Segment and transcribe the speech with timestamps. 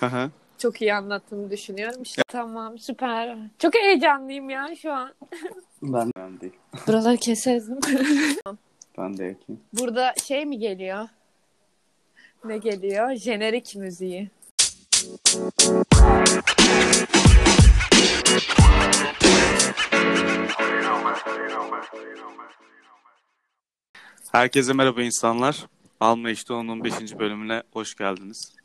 [0.00, 0.30] Hı.
[0.58, 2.02] Çok iyi anlattığımı düşünüyorum.
[2.02, 3.38] İşte tamam süper.
[3.58, 5.14] Çok heyecanlıyım ya şu an.
[5.82, 6.52] Ben, ben değil.
[6.86, 8.36] Buraları keseriz değil mi?
[8.98, 9.60] Ben de yakayım.
[9.72, 11.08] Burada şey mi geliyor?
[12.44, 13.14] Ne geliyor?
[13.14, 14.30] Jenerik müziği.
[24.32, 25.66] Herkese merhaba insanlar.
[26.00, 27.18] Alma İşte onun 5.
[27.18, 28.55] bölümüne hoş geldiniz.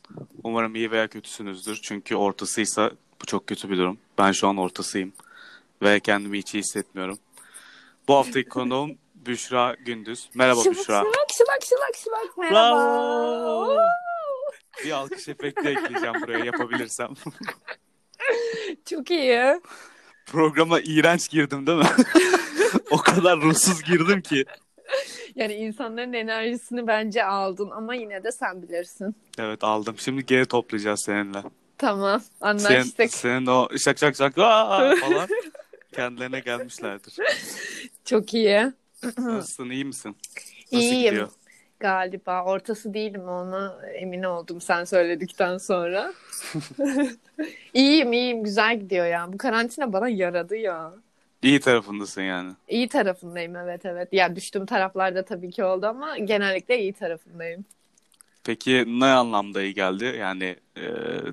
[0.44, 1.80] Umarım iyi veya kötüsünüzdür.
[1.84, 3.98] Çünkü ortasıysa bu çok kötü bir durum.
[4.18, 5.14] Ben şu an ortasıyım.
[5.82, 7.20] Ve kendimi hiç iyi hissetmiyorum.
[8.08, 10.30] Bu haftaki konuğum Büşra Gündüz.
[10.34, 11.00] Merhaba Şıbak Büşra.
[11.00, 12.38] şıbak şıbak şıbak şıbak.
[12.38, 12.56] Merhaba.
[12.56, 13.78] Bravo.
[14.86, 17.10] Bir alkış efekti ekleyeceğim buraya yapabilirsem.
[18.90, 19.62] Çok iyi.
[20.26, 21.86] Programa iğrenç girdim değil mi?
[22.92, 24.46] o kadar ruhsuz girdim ki.
[25.36, 29.16] Yani insanların enerjisini bence aldın ama yine de sen bilirsin.
[29.40, 29.96] Evet aldım.
[29.98, 31.44] Şimdi geri toplayacağız seninle.
[31.78, 33.14] Tamam Senin, anlaştık.
[33.14, 35.28] senin o şak şak şak aa falan
[35.92, 37.14] kendilerine gelmişlerdir.
[38.06, 38.72] Çok iyi.
[39.18, 40.16] Nasılsın iyi misin?
[40.72, 41.10] Nasıl İyiyim.
[41.10, 41.30] gidiyor?
[41.80, 46.14] Galiba ortası değilim ona emin oldum sen söyledikten sonra.
[47.74, 49.34] iyiyim iyiyim güzel gidiyor ya.
[49.34, 50.94] Bu karantina bana yaradı ya.
[51.42, 52.52] İyi tarafındasın yani.
[52.68, 54.14] İyi tarafındayım evet evet.
[54.14, 57.66] Ya düştüğüm taraflarda tabii ki oldu ama genellikle iyi tarafındayım.
[58.44, 60.16] Peki ne anlamda iyi geldi?
[60.20, 60.82] Yani e,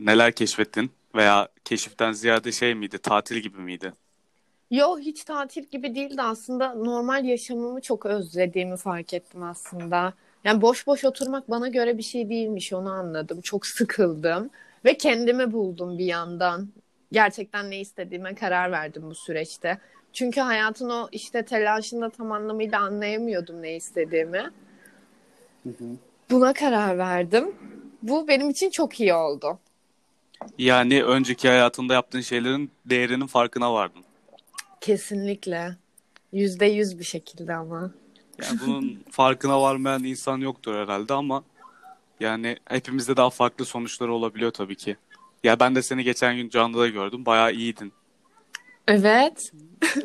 [0.01, 0.91] neler keşfettin?
[1.15, 2.99] Veya keşiften ziyade şey miydi?
[2.99, 3.93] Tatil gibi miydi?
[4.71, 6.75] Yo hiç tatil gibi değildi aslında.
[6.75, 10.13] Normal yaşamımı çok özlediğimi fark ettim aslında.
[10.45, 13.41] Yani boş boş oturmak bana göre bir şey değilmiş onu anladım.
[13.41, 14.51] Çok sıkıldım
[14.85, 16.69] ve kendimi buldum bir yandan.
[17.13, 19.79] Gerçekten ne istediğime karar verdim bu süreçte.
[20.19, 24.51] Çünkü hayatın o işte telaşında tam anlamıyla anlayamıyordum ne istediğimi.
[26.31, 27.55] Buna karar verdim.
[28.03, 29.59] Bu benim için çok iyi oldu.
[30.59, 34.05] Yani önceki hayatında yaptığın şeylerin değerinin farkına vardın.
[34.81, 35.77] Kesinlikle.
[36.33, 37.91] Yüzde yüz bir şekilde ama.
[38.43, 41.45] Yani bunun farkına varmayan insan yoktur herhalde ama
[42.21, 44.97] yani hepimizde daha farklı sonuçları olabiliyor tabii ki.
[45.45, 47.27] Ya ben de seni geçen gün canlıda gördüm.
[47.27, 47.93] Bayağı iyiydin.
[48.89, 49.53] Evet.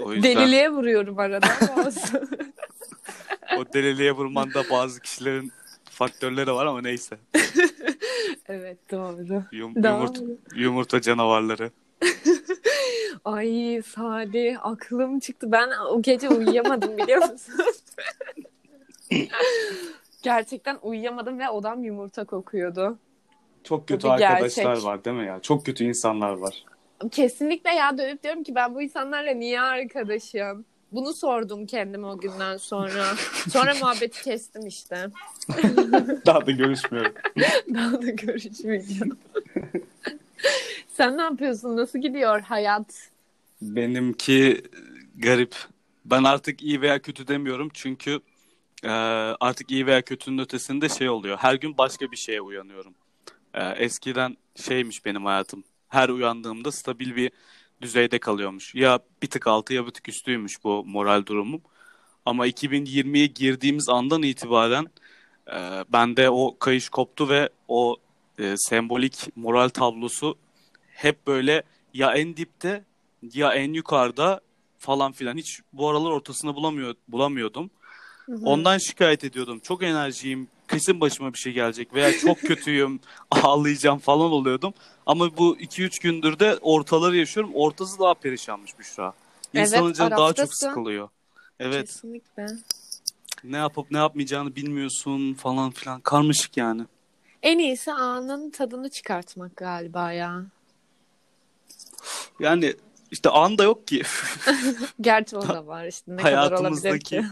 [0.03, 2.29] O yüzden Deliliğe vuruyorum arada ama olsun.
[3.57, 5.51] o deliliğe vurmanda bazı kişilerin
[5.91, 7.17] faktörleri var ama neyse.
[8.47, 9.43] evet doğru.
[9.51, 9.87] Yum, Doğru.
[9.93, 10.21] yumurta,
[10.55, 11.71] yumurta canavarları.
[13.25, 15.51] Ay Sadi aklım çıktı.
[15.51, 17.55] Ben o gece uyuyamadım biliyor musun?
[20.23, 22.97] Gerçekten uyuyamadım ve odam yumurta kokuyordu.
[23.63, 24.85] Çok kötü arkadaşlar gerçek.
[24.85, 25.39] var değil mi ya?
[25.39, 26.63] Çok kötü insanlar var.
[27.11, 30.65] Kesinlikle ya dönüp diyorum ki ben bu insanlarla niye arkadaşım?
[30.91, 33.05] Bunu sordum kendime o günden sonra.
[33.49, 35.07] Sonra muhabbeti kestim işte.
[36.25, 37.13] Daha da görüşmüyorum.
[37.73, 39.17] Daha da görüşmeyeceğim.
[40.93, 41.77] Sen ne yapıyorsun?
[41.77, 43.09] Nasıl gidiyor hayat?
[43.61, 44.61] Benimki
[45.15, 45.55] garip.
[46.05, 48.19] Ben artık iyi veya kötü demiyorum çünkü
[48.83, 48.89] e,
[49.39, 51.37] artık iyi veya kötünün ötesinde şey oluyor.
[51.37, 52.93] Her gün başka bir şeye uyanıyorum.
[53.53, 55.63] E, eskiden şeymiş benim hayatım.
[55.93, 57.31] Her uyandığımda stabil bir
[57.81, 58.75] düzeyde kalıyormuş.
[58.75, 61.61] Ya bir tık altı ya bir tık üstüymüş bu moral durumum.
[62.25, 64.87] Ama 2020'ye girdiğimiz andan itibaren
[65.47, 67.97] e, bende o kayış koptu ve o
[68.39, 70.37] e, sembolik moral tablosu
[70.93, 72.83] hep böyle ya en dipte
[73.33, 74.41] ya en yukarıda
[74.79, 75.37] falan filan.
[75.37, 77.69] Hiç bu aralar ortasını bulamıyor, bulamıyordum.
[78.43, 79.59] Ondan şikayet ediyordum.
[79.59, 80.47] Çok enerjiyim.
[80.67, 82.99] Kesin başıma bir şey gelecek veya çok kötüyüm,
[83.31, 84.73] ağlayacağım falan oluyordum.
[85.05, 87.51] Ama bu 2-3 gündür de ortaları yaşıyorum.
[87.53, 89.13] Ortası daha perişanmış Büşra.
[89.53, 91.09] İnsanın Evet, canı daha çok sıkılıyor.
[91.59, 91.87] Evet.
[91.87, 92.45] Kesinlikle.
[93.43, 96.01] Ne yapıp ne yapmayacağını bilmiyorsun falan filan.
[96.01, 96.81] Karmaşık yani.
[97.41, 100.45] En iyisi anın tadını çıkartmak galiba ya.
[102.39, 102.75] Yani
[103.11, 104.03] işte an da yok ki.
[105.01, 107.23] Gerçi o da var işte ne kadar olabilir ki.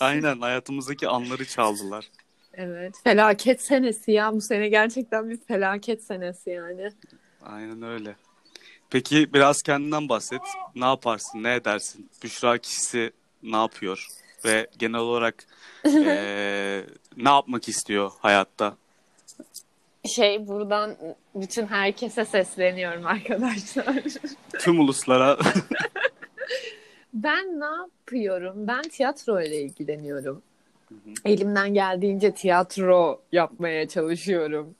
[0.00, 2.10] aynen hayatımızdaki anları çaldılar.
[2.56, 2.94] Evet.
[3.04, 6.90] Felaket senesi ya bu sene gerçekten bir felaket senesi yani.
[7.42, 8.16] Aynen öyle.
[8.90, 10.40] Peki biraz kendinden bahset.
[10.74, 12.10] Ne yaparsın, ne edersin?
[12.24, 14.06] Büşra kişisi ne yapıyor?
[14.44, 15.34] Ve genel olarak
[15.84, 16.84] eee,
[17.16, 18.76] ne yapmak istiyor hayatta?
[20.08, 20.96] Şey buradan
[21.34, 23.96] bütün herkese sesleniyorum arkadaşlar.
[24.58, 25.38] Tüm uluslara
[27.14, 28.66] Ben ne yapıyorum?
[28.66, 30.42] Ben tiyatro ile ilgileniyorum.
[31.24, 34.74] Elimden geldiğince tiyatro yapmaya çalışıyorum.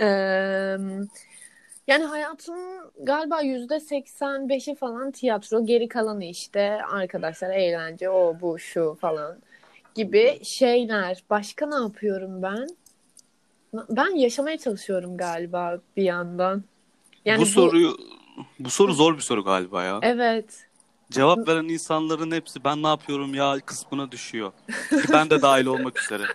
[0.00, 0.06] Ee,
[1.86, 8.96] yani hayatımın galiba yüzde 85'i falan tiyatro, geri kalanı işte arkadaşlar, eğlence, o bu şu
[9.00, 9.38] falan
[9.94, 11.24] gibi şeyler.
[11.30, 12.66] Başka ne yapıyorum ben?
[13.90, 16.64] Ben yaşamaya çalışıyorum galiba bir yandan.
[17.24, 17.96] Yani bu, bu soruyu
[18.58, 19.98] bu soru zor bir soru galiba ya.
[20.02, 20.66] Evet.
[21.12, 24.52] Cevap veren insanların hepsi ben ne yapıyorum ya kısmına düşüyor.
[25.12, 26.22] ben de dahil olmak üzere.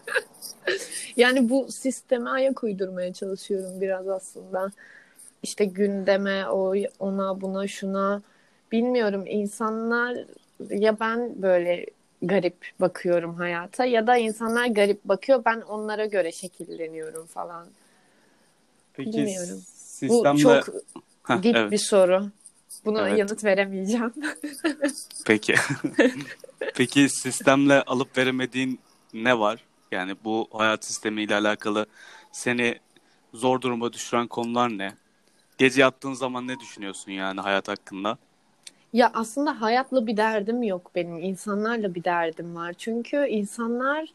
[1.18, 4.72] Yani bu sisteme ayak uydurmaya çalışıyorum biraz aslında.
[5.44, 8.22] İşte gündeme, o ona, buna, şuna.
[8.72, 10.18] Bilmiyorum insanlar
[10.70, 11.86] ya ben böyle
[12.22, 17.68] garip bakıyorum hayata ya da insanlar garip bakıyor ben onlara göre şekilleniyorum falan.
[18.94, 19.62] Peki Bilmiyorum.
[19.76, 20.34] sistemle...
[20.34, 20.68] Bu çok
[21.24, 21.72] Heh, dip evet.
[21.72, 22.30] bir soru.
[22.86, 23.20] Buna evet.
[23.20, 24.14] yanıt veremeyeceğim.
[25.26, 25.56] Peki.
[26.76, 28.80] Peki sistemle alıp veremediğin
[29.14, 29.64] ne var?
[29.92, 31.86] Yani bu hayat sistemiyle alakalı
[32.32, 32.80] seni
[33.34, 34.94] zor duruma düşüren konular ne?
[35.58, 38.18] Gece yattığın zaman ne düşünüyorsun yani hayat hakkında?
[38.94, 41.18] Ya aslında hayatla bir derdim yok benim.
[41.18, 42.74] İnsanlarla bir derdim var.
[42.74, 44.06] Çünkü insanlar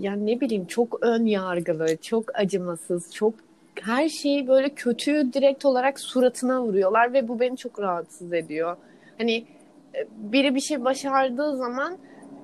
[0.00, 3.34] yani ne bileyim çok ön yargılı, çok acımasız, çok
[3.82, 8.76] her şeyi böyle kötüyü direkt olarak suratına vuruyorlar ve bu beni çok rahatsız ediyor.
[9.18, 9.44] Hani
[9.94, 11.98] e, biri bir şey başardığı zaman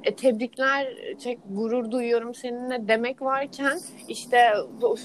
[0.05, 3.79] e, tebrikler, çek, gurur duyuyorum seninle demek varken
[4.09, 4.39] işte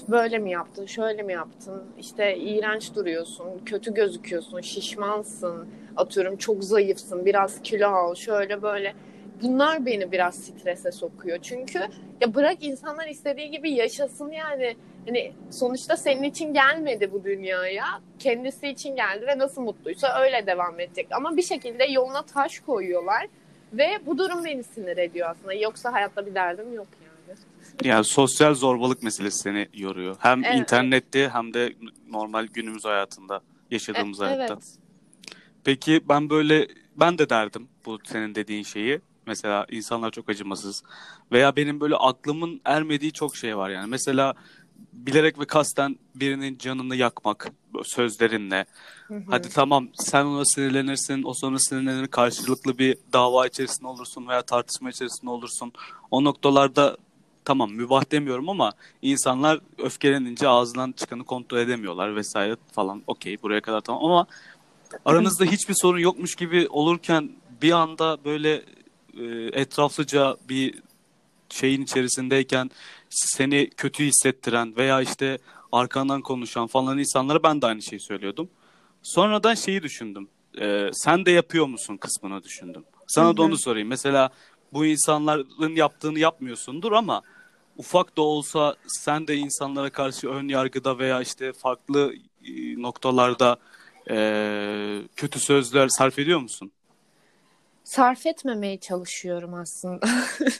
[0.08, 7.26] böyle mi yaptın, şöyle mi yaptın, işte iğrenç duruyorsun, kötü gözüküyorsun, şişmansın, atıyorum çok zayıfsın,
[7.26, 8.94] biraz kilo al, şöyle böyle.
[9.42, 11.38] Bunlar beni biraz strese sokuyor.
[11.42, 11.78] Çünkü
[12.20, 14.76] ya bırak insanlar istediği gibi yaşasın yani.
[15.06, 18.00] Hani sonuçta senin için gelmedi bu dünyaya.
[18.18, 21.08] Kendisi için geldi ve nasıl mutluysa öyle devam edecek.
[21.10, 23.26] Ama bir şekilde yoluna taş koyuyorlar
[23.72, 25.54] ve bu durum beni sinir ediyor aslında.
[25.54, 27.10] Yoksa hayatta bir derdim yok yani.
[27.84, 30.16] Yani sosyal zorbalık meselesi seni yoruyor.
[30.18, 30.56] Hem evet.
[30.56, 31.72] internette hem de
[32.10, 34.54] normal günümüz hayatında yaşadığımız e, hayatta.
[34.54, 34.64] Evet.
[35.64, 39.00] Peki ben böyle ben de derdim bu senin dediğin şeyi.
[39.26, 40.82] Mesela insanlar çok acımasız
[41.32, 43.86] veya benim böyle aklımın ermediği çok şey var yani.
[43.86, 44.34] Mesela
[44.92, 47.52] bilerek ve kasten birinin canını yakmak
[47.84, 48.66] sözlerinle.
[49.08, 49.22] Hı hı.
[49.30, 54.90] Hadi tamam sen ona sinirlenirsin, o sonra sinirlenir, karşılıklı bir dava içerisinde olursun veya tartışma
[54.90, 55.72] içerisinde olursun.
[56.10, 56.96] O noktalarda
[57.44, 58.72] tamam mübah demiyorum ama
[59.02, 63.02] insanlar öfkelenince ağzından çıkanı kontrol edemiyorlar vesaire falan.
[63.06, 64.26] Okey buraya kadar tamam ama
[65.04, 67.30] aranızda hiçbir sorun yokmuş gibi olurken
[67.62, 68.62] bir anda böyle
[69.18, 70.74] e, etraflıca bir
[71.48, 72.70] şeyin içerisindeyken
[73.10, 75.38] seni kötü hissettiren veya işte
[75.72, 78.50] arkandan konuşan falan insanlara ben de aynı şeyi söylüyordum.
[79.02, 80.28] Sonradan şeyi düşündüm.
[80.60, 82.84] E, sen de yapıyor musun kısmını düşündüm.
[83.06, 83.36] Sana Hı-hı.
[83.36, 83.88] da onu sorayım.
[83.88, 84.30] Mesela
[84.72, 87.22] bu insanların yaptığını yapmıyorsundur ama
[87.76, 92.14] ufak da olsa sen de insanlara karşı ön yargıda veya işte farklı
[92.44, 93.56] e, noktalarda
[94.10, 94.16] e,
[95.16, 96.72] kötü sözler sarf ediyor musun?
[97.90, 100.06] Sarf etmemeye çalışıyorum aslında.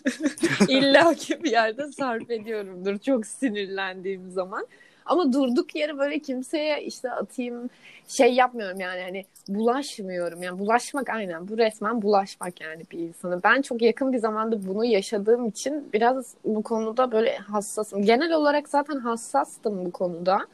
[0.69, 4.67] İlla ki bir yerde sarf ediyorumdur çok sinirlendiğim zaman.
[5.07, 7.71] Ama durduk yere böyle kimseye işte atayım
[8.09, 10.43] şey yapmıyorum yani hani bulaşmıyorum.
[10.43, 13.41] Yani bulaşmak aynen bu resmen bulaşmak yani bir insanı.
[13.45, 18.03] Ben çok yakın bir zamanda bunu yaşadığım için biraz bu konuda böyle hassasım.
[18.03, 20.47] Genel olarak zaten hassastım bu konuda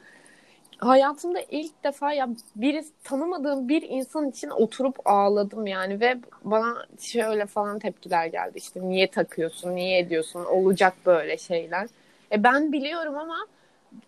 [0.77, 7.45] hayatımda ilk defa ya biri tanımadığım bir insan için oturup ağladım yani ve bana şöyle
[7.45, 11.87] falan tepkiler geldi işte niye takıyorsun niye ediyorsun olacak böyle şeyler
[12.31, 13.37] e ben biliyorum ama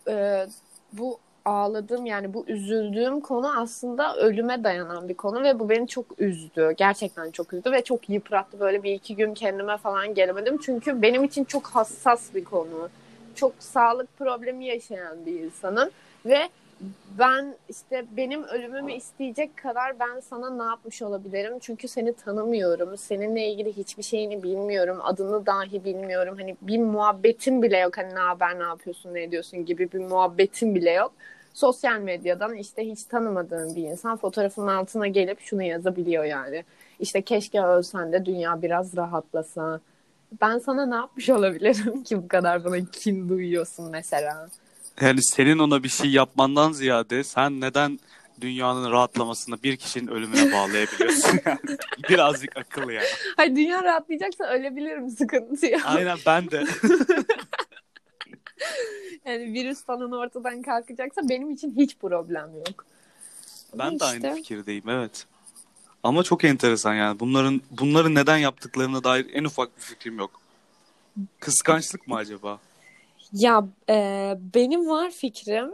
[0.07, 0.45] e,
[0.93, 6.05] bu ağladığım yani bu üzüldüğüm konu aslında ölüme dayanan bir konu ve bu beni çok
[6.19, 6.73] üzdü.
[6.77, 8.59] Gerçekten çok üzdü ve çok yıprattı.
[8.59, 10.57] Böyle bir iki gün kendime falan gelemedim.
[10.57, 12.89] Çünkü benim için çok hassas bir konu.
[13.35, 15.89] Çok sağlık problemi yaşayan bir insanım.
[16.25, 16.49] Ve
[17.19, 21.59] ben işte benim ölümümü isteyecek kadar ben sana ne yapmış olabilirim?
[21.59, 22.97] Çünkü seni tanımıyorum.
[22.97, 24.97] Seninle ilgili hiçbir şeyini bilmiyorum.
[25.03, 26.35] Adını dahi bilmiyorum.
[26.39, 27.97] Hani bir muhabbetin bile yok.
[27.97, 31.13] Hani ne haber, ne yapıyorsun, ne ediyorsun gibi bir muhabbetin bile yok.
[31.53, 36.63] Sosyal medyadan işte hiç tanımadığın bir insan fotoğrafın altına gelip şunu yazabiliyor yani.
[36.99, 39.79] İşte keşke ölsen de dünya biraz rahatlasa.
[40.41, 44.49] Ben sana ne yapmış olabilirim ki bu kadar bana kin duyuyorsun mesela?
[45.01, 47.99] Yani senin ona bir şey yapmandan ziyade sen neden
[48.41, 51.77] dünyanın rahatlamasını bir kişinin ölümüne bağlayabiliyorsun yani.
[52.09, 53.01] Birazcık akıl ya.
[53.37, 55.79] Hayır dünya rahatlayacaksa ölebilirim sıkıntı ya.
[55.85, 56.65] Aynen ben de.
[59.25, 62.85] yani virüs falan ortadan kalkacaksa benim için hiç problem yok.
[63.73, 63.99] Ben işte...
[63.99, 65.25] de aynı fikirdeyim evet.
[66.03, 67.19] Ama çok enteresan yani.
[67.19, 70.41] Bunların bunları neden yaptıklarına dair en ufak bir fikrim yok.
[71.39, 72.59] Kıskançlık mı acaba?
[73.33, 75.71] Ya e, benim var fikrim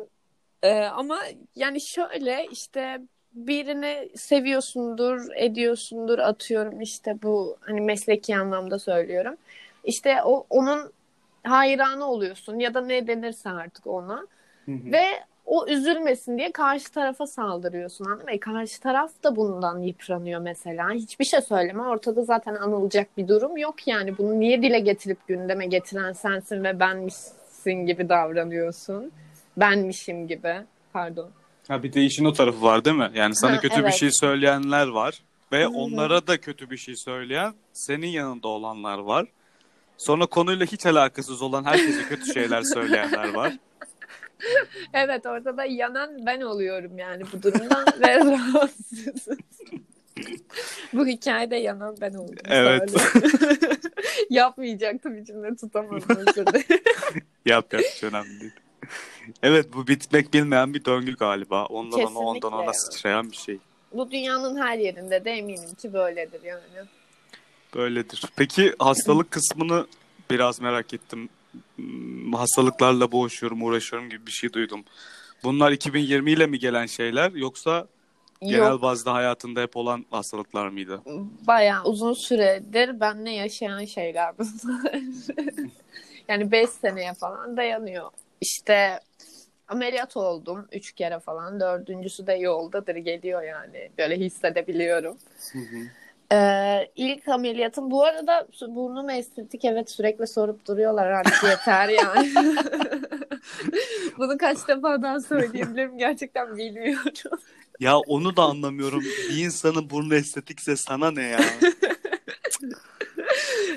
[0.63, 1.19] e, ama
[1.55, 3.01] yani şöyle işte
[3.33, 9.35] birini seviyorsundur, ediyorsundur atıyorum işte bu hani mesleki anlamda söylüyorum.
[9.83, 10.91] İşte o onun
[11.43, 14.27] hayranı oluyorsun ya da ne denirse artık ona.
[14.91, 15.03] Ve
[15.45, 18.31] o üzülmesin diye karşı tarafa saldırıyorsun anladın mı?
[18.31, 20.91] E, karşı taraf da bundan yıpranıyor mesela.
[20.91, 21.83] Hiçbir şey söyleme.
[21.83, 24.17] Ortada zaten anılacak bir durum yok yani.
[24.17, 29.12] Bunu niye dile getirip gündeme getiren sensin ve benmişsin gibi davranıyorsun.
[29.57, 30.55] Benmişim gibi.
[30.93, 31.29] Pardon.
[31.67, 33.12] Ha bir de işin o tarafı var değil mi?
[33.13, 33.93] Yani sana Ha, kötü bir evet.
[33.93, 35.72] şey söyleyenler var ve Hı hı.
[35.74, 39.27] onlara da kötü bir şey söyleyen senin yanında olanlar var.
[39.98, 43.53] Sonra konuyla hiç alakasız olan herkese kötü şeyler söyleyenler var.
[44.93, 49.38] Evet orada da yanan ben oluyorum yani bu durumdan ve rahatsızım.
[50.93, 52.36] bu hikayede yanan ben oldum.
[52.45, 52.93] Evet.
[54.29, 57.25] Yapmayacaktım içimde tutamadım özür dilerim.
[57.45, 58.51] Yap yap hiç önemli değil.
[59.43, 61.65] Evet bu bitmek bilmeyen bir döngü galiba.
[61.65, 63.57] Ondan ona ondan Kesinlikle ona sıçrayan bir şey.
[63.93, 66.61] Bu dünyanın her yerinde de eminim ki böyledir yani.
[67.75, 68.23] Böyledir.
[68.35, 69.87] Peki hastalık kısmını
[70.31, 71.29] biraz merak ettim.
[71.75, 74.83] Hmm, Hastalıklarla boğuşuyorum, uğraşıyorum gibi bir şey duydum.
[75.43, 77.87] Bunlar 2020 ile mi gelen şeyler yoksa
[78.41, 81.01] genel Yok bazda hayatında hep olan hastalıklar mıydı?
[81.47, 84.93] bayağı uzun süredir benle yaşayan şeyler bunlar.
[86.29, 88.10] yani 5 seneye falan dayanıyor.
[88.41, 89.00] İşte
[89.67, 91.60] ameliyat oldum 3 kere falan.
[91.60, 93.89] Dördüncüsü de yoldadır geliyor yani.
[93.98, 95.17] Böyle hissedebiliyorum.
[96.32, 102.32] Ee, ilk ameliyatım bu arada burnum estetik evet sürekli sorup duruyorlar artık yeter yani.
[104.17, 107.13] Bunu kaç defa daha söyleyebilirim gerçekten bilmiyorum.
[107.79, 109.03] Ya onu da anlamıyorum.
[109.29, 111.39] Bir insanın burnu estetikse sana ne ya?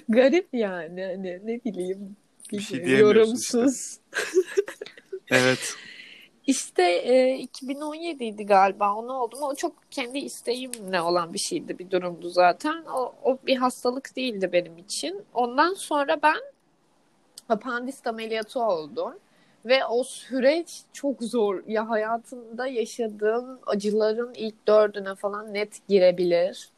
[0.09, 2.17] Garip yani hani ne bileyim.
[2.52, 3.99] Bir şey diyemiyorsun yorumsuz.
[5.31, 5.75] Evet.
[6.47, 9.43] İşte e, 2017'ydi galiba onu oldum.
[9.43, 12.85] O çok kendi isteğimle olan bir şeydi, bir durumdu zaten.
[12.95, 15.23] O, o bir hastalık değildi benim için.
[15.35, 16.40] Ondan sonra ben
[17.49, 19.14] apandist ameliyatı oldum.
[19.64, 21.62] Ve o süreç çok zor.
[21.67, 26.69] Ya hayatımda yaşadığım acıların ilk dördüne falan net girebilir.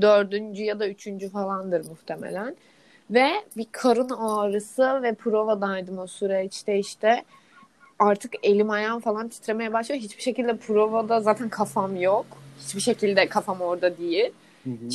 [0.00, 2.56] Dördüncü ya da üçüncü falandır muhtemelen.
[3.10, 7.24] Ve bir karın ağrısı ve provadaydım o süreçte işte
[7.98, 10.00] artık elim ayağım falan titremeye başlıyor.
[10.00, 12.26] Hiçbir şekilde provada zaten kafam yok.
[12.60, 14.32] Hiçbir şekilde kafam orada değil.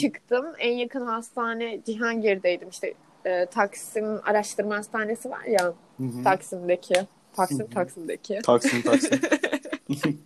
[0.01, 0.45] Çıktım.
[0.59, 2.69] En yakın hastane Cihangir'deydim.
[2.69, 2.93] İşte
[3.25, 5.73] e, Taksim Araştırma Hastanesi var ya
[6.23, 6.95] Taksim'deki.
[7.35, 7.69] Taksim Hı hı.
[7.69, 8.39] Taksim'deki.
[8.43, 9.19] Taksim taksim.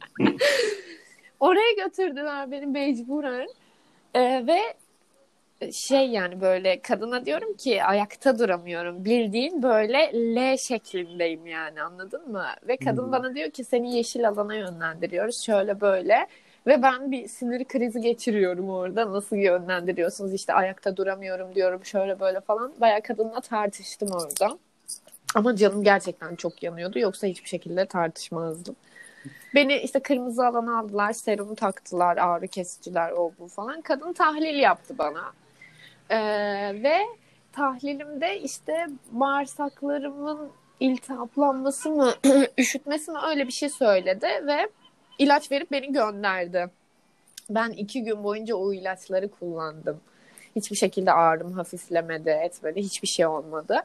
[1.39, 3.47] Oraya götürdüler beni mecburen.
[4.13, 4.59] E, ve
[5.73, 9.05] şey yani böyle kadına diyorum ki ayakta duramıyorum.
[9.05, 12.45] Bildiğin böyle L şeklindeyim yani anladın mı?
[12.67, 13.11] Ve kadın Hmm.
[13.11, 16.27] bana diyor ki seni yeşil alana yönlendiriyoruz şöyle böyle.
[16.67, 19.13] Ve ben bir sinir krizi geçiriyorum orada.
[19.13, 22.73] Nasıl yönlendiriyorsunuz işte ayakta duramıyorum diyorum şöyle böyle falan.
[22.81, 24.57] Bayağı kadınla tartıştım orada.
[25.35, 26.99] Ama canım gerçekten çok yanıyordu.
[26.99, 28.75] Yoksa hiçbir şekilde tartışmazdım.
[29.55, 33.81] Beni işte kırmızı alana aldılar, serum taktılar, ağrı kesiciler, o bu falan.
[33.81, 35.33] Kadın tahlil yaptı bana.
[36.09, 36.97] Ee, ve
[37.51, 42.13] tahlilimde işte bağırsaklarımın iltihaplanması mı,
[42.57, 44.69] üşütmesi mi öyle bir şey söyledi ve
[45.19, 46.69] ilaç verip beni gönderdi.
[47.49, 50.01] Ben iki gün boyunca o ilaçları kullandım.
[50.55, 53.79] Hiçbir şekilde ağrım hafiflemedi, etmedi, hiçbir şey olmadı.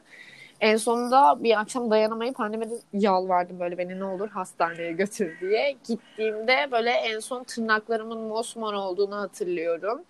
[0.61, 5.75] En sonunda bir akşam dayanamayıp anneme de yalvardım böyle beni ne olur hastaneye götür diye.
[5.87, 10.01] Gittiğimde böyle en son tırnaklarımın mosmor olduğunu hatırlıyorum.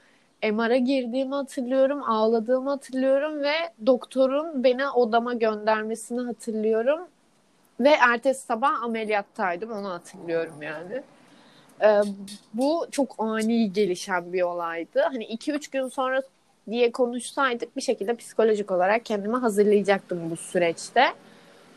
[0.52, 3.54] MR'a girdiğimi hatırlıyorum, ağladığımı hatırlıyorum ve
[3.86, 7.00] doktorun beni odama göndermesini hatırlıyorum.
[7.80, 11.02] Ve ertesi sabah ameliyattaydım onu hatırlıyorum yani.
[11.82, 12.02] Ee,
[12.54, 15.02] bu çok ani gelişen bir olaydı.
[15.02, 16.22] Hani 2-3 gün sonra
[16.70, 21.14] diye konuşsaydık bir şekilde psikolojik olarak kendimi hazırlayacaktım bu süreçte.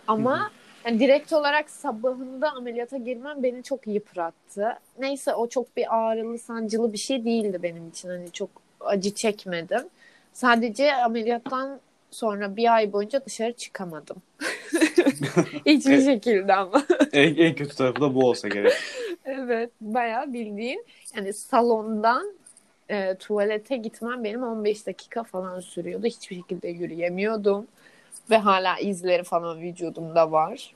[0.08, 0.50] Ama
[0.84, 4.78] yani direkt olarak sabahında ameliyata girmem beni çok yıprattı.
[4.98, 8.08] Neyse o çok bir ağrılı, sancılı bir şey değildi benim için.
[8.08, 9.82] Hani çok acı çekmedim.
[10.32, 11.80] Sadece ameliyattan
[12.10, 14.16] sonra bir ay boyunca dışarı çıkamadım.
[15.66, 16.84] Hiçbir şekilde ama.
[17.12, 18.72] en, en kötü tarafı da bu olsa gerek.
[19.24, 20.84] Evet, bayağı bildiğin
[21.16, 22.32] yani salondan
[22.88, 26.06] e, tuvalete gitmem benim 15 dakika falan sürüyordu.
[26.06, 27.66] Hiçbir şekilde yürüyemiyordum
[28.30, 30.74] ve hala izleri falan vücudumda var.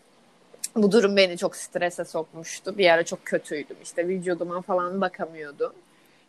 [0.76, 2.78] Bu durum beni çok strese sokmuştu.
[2.78, 5.72] Bir ara çok kötüydüm işte vücuduma falan bakamıyordum.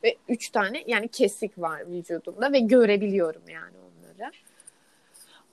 [0.04, 4.32] Ve üç tane yani kesik var vücudumda ve görebiliyorum yani onları.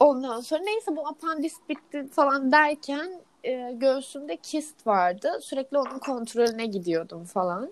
[0.01, 5.39] Ondan sonra neyse bu apandist bitti falan derken e, göğsümde kist vardı.
[5.43, 7.71] Sürekli onun kontrolüne gidiyordum falan.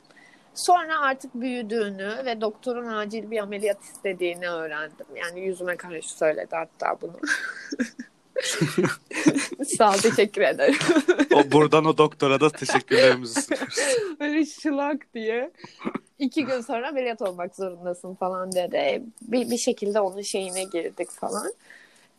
[0.58, 5.06] Sonra artık büyüdüğünü ve doktorun acil bir ameliyat istediğini öğrendim.
[5.16, 7.16] Yani yüzüme karşı söyledi hatta bunu.
[9.78, 10.78] Sağ ol teşekkür ederim.
[11.34, 13.76] O buradan o doktora da teşekkürlerimizi sunuyoruz.
[14.20, 15.50] Böyle şılak diye.
[16.18, 19.02] İki gün sonra ameliyat olmak zorundasın falan dedi.
[19.22, 21.52] Bir, bir şekilde onun şeyine girdik falan.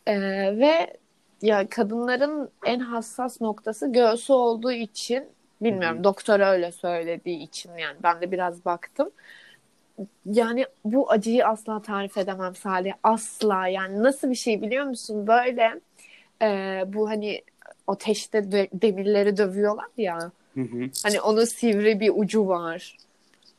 [0.06, 0.20] Ee,
[0.58, 0.96] ve
[1.42, 5.24] ya kadınların en hassas noktası göğsü olduğu için
[5.60, 6.04] bilmiyorum Hı hı.
[6.04, 9.10] doktor öyle söylediği için yani ben de biraz baktım.
[10.26, 12.92] Yani bu acıyı asla tarif edemem Salih.
[13.02, 15.26] Asla yani nasıl bir şey biliyor musun?
[15.26, 15.80] Böyle
[16.42, 17.42] e, bu hani
[17.86, 20.32] ateşte de, demirleri dövüyorlar ya.
[20.54, 20.90] Hı hı.
[21.02, 22.96] Hani onun sivri bir ucu var.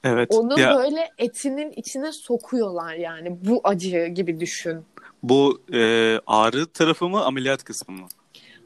[0.04, 0.30] Evet.
[0.32, 3.38] Onu Ya böyle etinin içine sokuyorlar yani.
[3.46, 4.86] Bu acı gibi düşün.
[5.24, 8.08] bu e, ağrı tarafı mı ameliyat kısmı mı?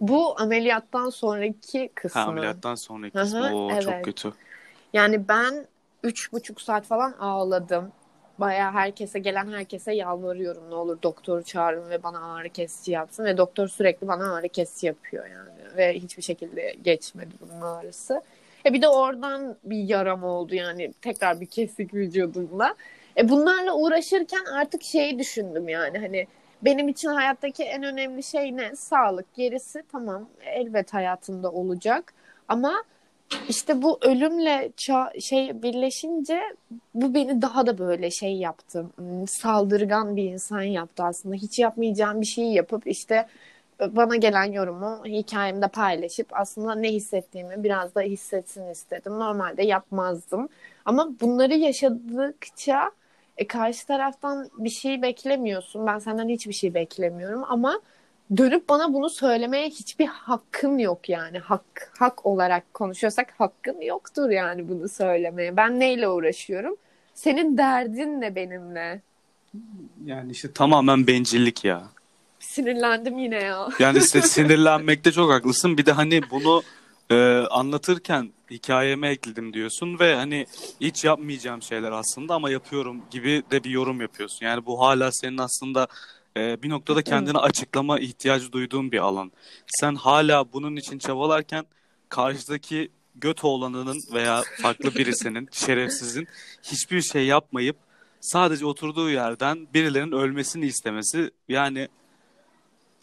[0.02, 2.22] Bu ameliyattan sonraki Ha, kısmı.
[2.22, 3.56] ameliyattan sonraki kısmı.
[3.56, 4.06] Oo, çok evet.
[4.06, 4.34] kötü.
[4.94, 5.66] Yani ben
[6.04, 7.92] üç buçuk saat falan ağladım.
[8.38, 13.38] Bayağı herkese gelen herkese yalvarıyorum ne olur doktoru çağırın ve bana ağrı kesici yapsın ve
[13.38, 18.22] doktor sürekli bana ağrı kesici yapıyor yani ve hiçbir şekilde geçmedi bunun ağrısı.
[18.66, 22.75] E bir de oradan bir yaram oldu yani tekrar bir kesik vücudumda.
[23.18, 26.28] E bunlarla uğraşırken artık şeyi düşündüm yani hani
[26.62, 28.76] benim için hayattaki en önemli şey ne?
[28.76, 29.36] Sağlık.
[29.36, 32.14] Gerisi tamam elbet hayatımda olacak
[32.48, 32.84] ama
[33.50, 36.42] işte bu ölümle ça- şey birleşince
[36.94, 38.86] bu beni daha da böyle şey yaptı.
[38.96, 41.36] hmm, Saldırgan bir insan yaptı aslında.
[41.36, 43.28] Hiç yapmayacağım bir şeyi yapıp işte
[43.80, 49.20] bana gelen yorumu hikayemde paylaşıp aslında ne hissettiğimi biraz da hissetsin istedim.
[49.20, 50.50] Normalde yapmazdım.
[50.86, 52.92] Ama bunları yaşadıkça
[53.38, 55.88] e, karşı taraftan bir şey beklemiyorsun.
[55.88, 57.80] Ben senden hiçbir şey beklemiyorum ama
[58.38, 61.39] dönüp bana bunu söylemeye hiçbir hakkın yok yani.
[61.39, 65.58] Hak hak olarak konuşuyorsak hakkın yoktur yani bunu söylemeye.
[65.58, 66.75] Ben neyle uğraşıyorum?
[67.13, 69.01] Senin derdin ne benimle?
[70.06, 71.84] Yani işte tamamen bencillik ya.
[72.39, 73.68] Sinirlendim yine ya.
[73.80, 75.77] Yani işte sinirlenmekte çok haklısın.
[75.77, 76.63] Bir de hani bunu
[77.12, 77.15] e,
[77.50, 80.46] anlatırken hikayeme ekledim diyorsun ve hani
[80.82, 84.46] hiç yapmayacağım şeyler aslında ama yapıyorum gibi de bir yorum yapıyorsun.
[84.46, 85.88] Yani bu hala senin aslında
[86.38, 89.32] e, bir noktada kendini açıklama ihtiyacı duyduğun bir alan.
[89.67, 91.65] Sen hala bunun için çabalarken
[92.10, 96.28] karşıdaki göt oğlanının veya farklı birisinin, şerefsizin
[96.63, 97.76] hiçbir şey yapmayıp
[98.22, 101.88] sadece oturduğu yerden birilerinin ölmesini istemesi yani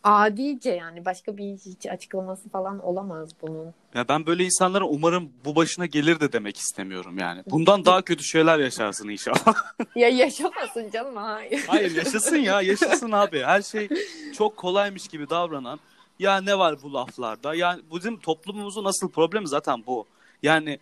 [0.05, 3.75] Adice yani başka bir hiç açıklaması falan olamaz bunun.
[3.95, 7.43] Ya ben böyle insanlara umarım bu başına gelir de demek istemiyorum yani.
[7.47, 9.55] Bundan daha kötü şeyler yaşarsın inşallah.
[9.97, 11.65] Ya yaşamasın canım hayır.
[11.67, 13.43] Hayır yaşasın ya yaşasın abi.
[13.43, 13.89] Her şey
[14.37, 15.81] çok kolaymış gibi davranan.
[16.19, 17.55] Ya ne var bu laflarda?
[17.55, 20.07] Yani bizim toplumumuzun asıl problemi zaten bu.
[20.43, 20.79] Yani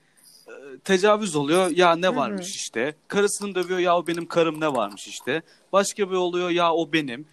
[0.47, 2.95] e, tecavüz oluyor ya ne varmış işte.
[3.09, 5.43] Karısını dövüyor ya o benim karım ne varmış işte.
[5.73, 7.27] Başka bir oluyor ya o benim.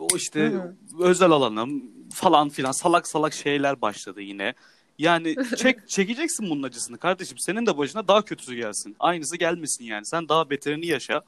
[0.00, 1.82] O işte Hı özel alanım
[2.14, 4.54] falan filan salak salak şeyler başladı yine.
[4.98, 7.38] Yani çek çekeceksin bunun acısını kardeşim.
[7.38, 8.96] Senin de başına daha kötüsü gelsin.
[9.00, 10.04] Aynısı gelmesin yani.
[10.06, 11.22] Sen daha beterini yaşa.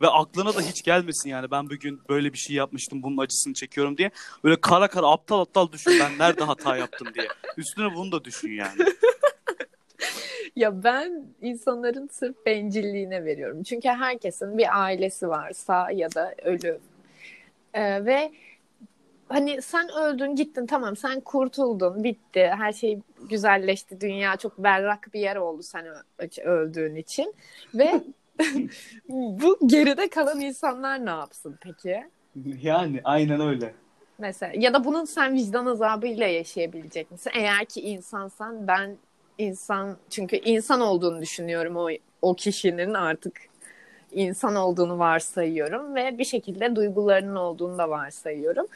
[0.00, 3.98] Ve aklına da hiç gelmesin yani ben bugün böyle bir şey yapmıştım bunun acısını çekiyorum
[3.98, 4.10] diye.
[4.44, 7.28] Böyle kara kara aptal aptal düşün ben nerede hata yaptım diye.
[7.56, 8.78] Üstüne bunu da düşün yani.
[10.56, 13.62] Ya ben insanların sırf bencilliğine veriyorum.
[13.62, 16.80] Çünkü herkesin bir ailesi var sağ ya da ölü.
[17.74, 18.32] Ee, ve
[19.28, 25.20] hani sen öldün gittin tamam sen kurtuldun bitti her şey güzelleşti dünya çok berrak bir
[25.20, 25.86] yer oldu sen
[26.44, 27.34] öldüğün için
[27.74, 28.00] ve
[29.08, 32.04] bu geride kalan insanlar ne yapsın peki?
[32.62, 33.74] Yani aynen öyle.
[34.18, 37.32] Mesela ya da bunun sen vicdan azabıyla yaşayabilecek misin?
[37.34, 38.96] Eğer ki insansan ben
[39.38, 41.88] insan çünkü insan olduğunu düşünüyorum o
[42.22, 43.51] o kişinin artık
[44.12, 48.66] insan olduğunu varsayıyorum ve bir şekilde duygularının olduğunu da varsayıyorum.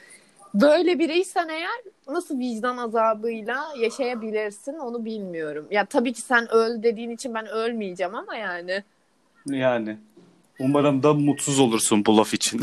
[0.54, 5.66] Böyle biriysen eğer nasıl vicdan azabıyla yaşayabilirsin onu bilmiyorum.
[5.70, 8.82] Ya tabii ki sen öl dediğin için ben ölmeyeceğim ama yani
[9.46, 9.96] Yani.
[10.58, 12.60] Umarım da mutsuz olursun bu laf için.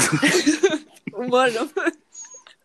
[1.14, 1.70] umarım.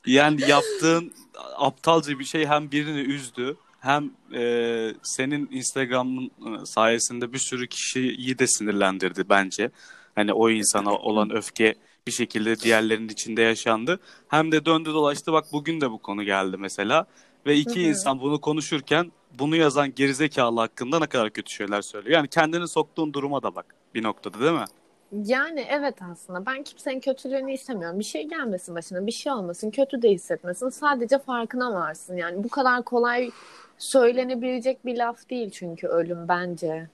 [0.07, 1.13] Yani yaptığın
[1.57, 8.39] aptalca bir şey hem birini üzdü hem e, senin Instagram'ın e, sayesinde bir sürü kişiyi
[8.39, 9.71] de sinirlendirdi bence.
[10.19, 11.75] Hani o insana olan öfke
[12.07, 14.01] bir şekilde diğerlerinin içinde yaşandı.
[14.29, 17.07] Hem de döndü dolaştı bak bugün de bu konu geldi mesela.
[17.47, 22.15] Ve iki insan bunu konuşurken bunu yazan gerizekalı hakkında ne kadar kötü şeyler söylüyor.
[22.15, 24.65] Yani kendini soktuğun duruma da bak bir noktada değil mi?
[25.13, 27.99] Yani evet aslında ben kimsenin kötülüğünü istemiyorum.
[27.99, 30.69] Bir şey gelmesin başına, bir şey olmasın, kötü de hissetmesin.
[30.69, 32.17] Sadece farkına varsın.
[32.17, 33.31] Yani bu kadar kolay
[33.79, 36.89] söylenebilecek bir laf değil çünkü ölüm bence.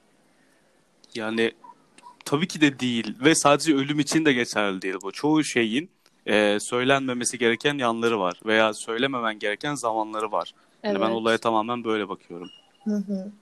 [1.14, 1.52] Yani
[2.24, 5.12] tabii ki de değil ve sadece ölüm için de geçerli değil bu.
[5.12, 5.90] Çoğu şeyin
[6.26, 10.54] e, söylenmemesi gereken yanları var veya söylememen gereken zamanları var.
[10.82, 11.16] Yani ben Evet.
[11.16, 12.50] olaya tamamen böyle bakıyorum.
[12.84, 13.32] Hı hı.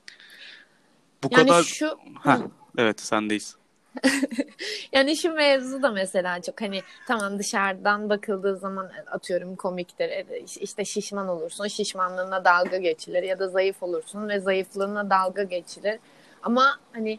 [1.22, 2.38] Bu Yani kadar şu Heh,
[2.78, 3.56] evet sendeyiz.
[4.92, 10.26] Yani şu mevzu da mesela çok hani tamam dışarıdan bakıldığı zaman atıyorum komiktir e,
[10.60, 15.98] işte şişman olursun şişmanlığına dalga geçilir ya da zayıf olursun ve zayıflığına dalga geçilir
[16.42, 17.18] ama hani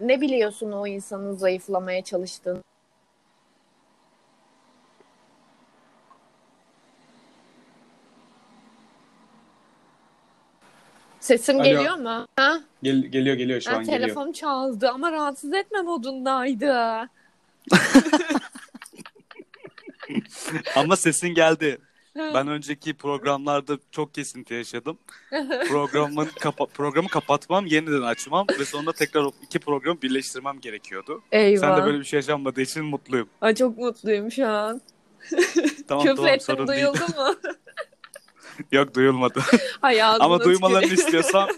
[0.00, 2.62] ne biliyorsun o insanın zayıflamaya çalıştığını
[11.20, 11.64] Sesim Alo.
[11.64, 12.26] geliyor mu?
[12.36, 12.60] Ha?
[12.82, 14.00] Gel, geliyor geliyor şu Ha, an geliyor.
[14.00, 16.74] telefon çaldı ama rahatsız etme modundaydı.
[20.76, 21.78] Ama sesin geldi.
[22.16, 24.98] Ben önceki programlarda çok kesinti yaşadım.
[25.68, 31.22] Programın kapa- programı kapatmam, yeniden açmam ve sonra tekrar o iki programı birleştirmem gerekiyordu.
[31.32, 31.60] Eyvah.
[31.60, 33.28] Sen de böyle bir şey yaşanmadığı için mutluyum.
[33.40, 34.80] Ay, çok mutluyum şu an.
[35.88, 36.80] Tamam Küfür tamam ettim sorun değil.
[36.80, 37.34] duyuldu mu?
[38.72, 39.40] Yok duyulmadı.
[39.82, 41.00] Ağzına Ama duymalarını tüküreyim.
[41.06, 41.48] istiyorsan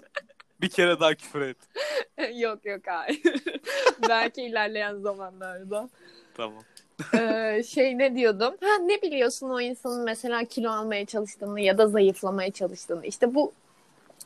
[0.61, 1.57] bir kere daha küfür et.
[2.35, 3.21] yok yok hayır.
[4.09, 5.91] Belki ilerleyen zamanlarda.
[6.37, 6.63] Tamam.
[7.15, 8.55] Ee, şey ne diyordum?
[8.61, 13.07] Ha ne biliyorsun o insanın mesela kilo almaya çalıştığını ya da zayıflamaya çalıştığını.
[13.07, 13.53] İşte bu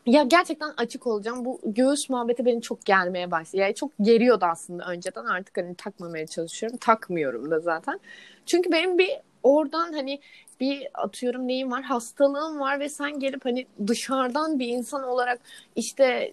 [0.06, 1.44] ya gerçekten açık olacağım.
[1.44, 3.56] Bu göğüs muhabbeti beni çok germeye başladı.
[3.56, 5.24] Yani çok geriyordu aslında önceden.
[5.24, 6.78] Artık hani takmamaya çalışıyorum.
[6.78, 8.00] Takmıyorum da zaten.
[8.46, 9.10] Çünkü benim bir
[9.42, 10.20] oradan hani
[10.60, 15.40] bir atıyorum neyim var hastalığım var ve sen gelip hani dışarıdan bir insan olarak
[15.76, 16.32] işte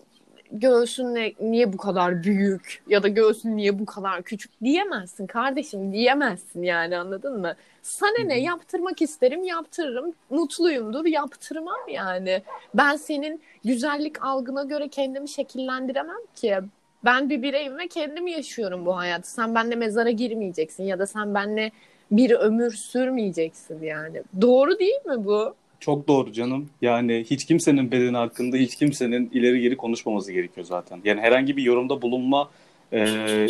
[0.52, 5.92] göğsün ne- niye bu kadar büyük ya da göğsün niye bu kadar küçük diyemezsin kardeşim
[5.94, 7.56] diyemezsin yani anladın mı?
[7.82, 12.42] Sana ne yaptırmak isterim yaptırırım mutluyumdur yaptırmam yani.
[12.74, 16.58] Ben senin güzellik algına göre kendimi şekillendiremem ki.
[17.06, 19.32] Ben bir bireyim ve kendim yaşıyorum bu hayatı.
[19.32, 21.72] Sen benimle mezara girmeyeceksin ya da sen benimle
[22.12, 24.24] bir ömür sürmeyeceksin yani.
[24.42, 25.56] Doğru değil mi bu?
[25.80, 26.70] Çok doğru canım.
[26.82, 31.02] Yani hiç kimsenin bedeni hakkında hiç kimsenin ileri geri konuşmaması gerekiyor zaten.
[31.04, 32.50] Yani herhangi bir yorumda bulunma
[32.94, 33.48] e,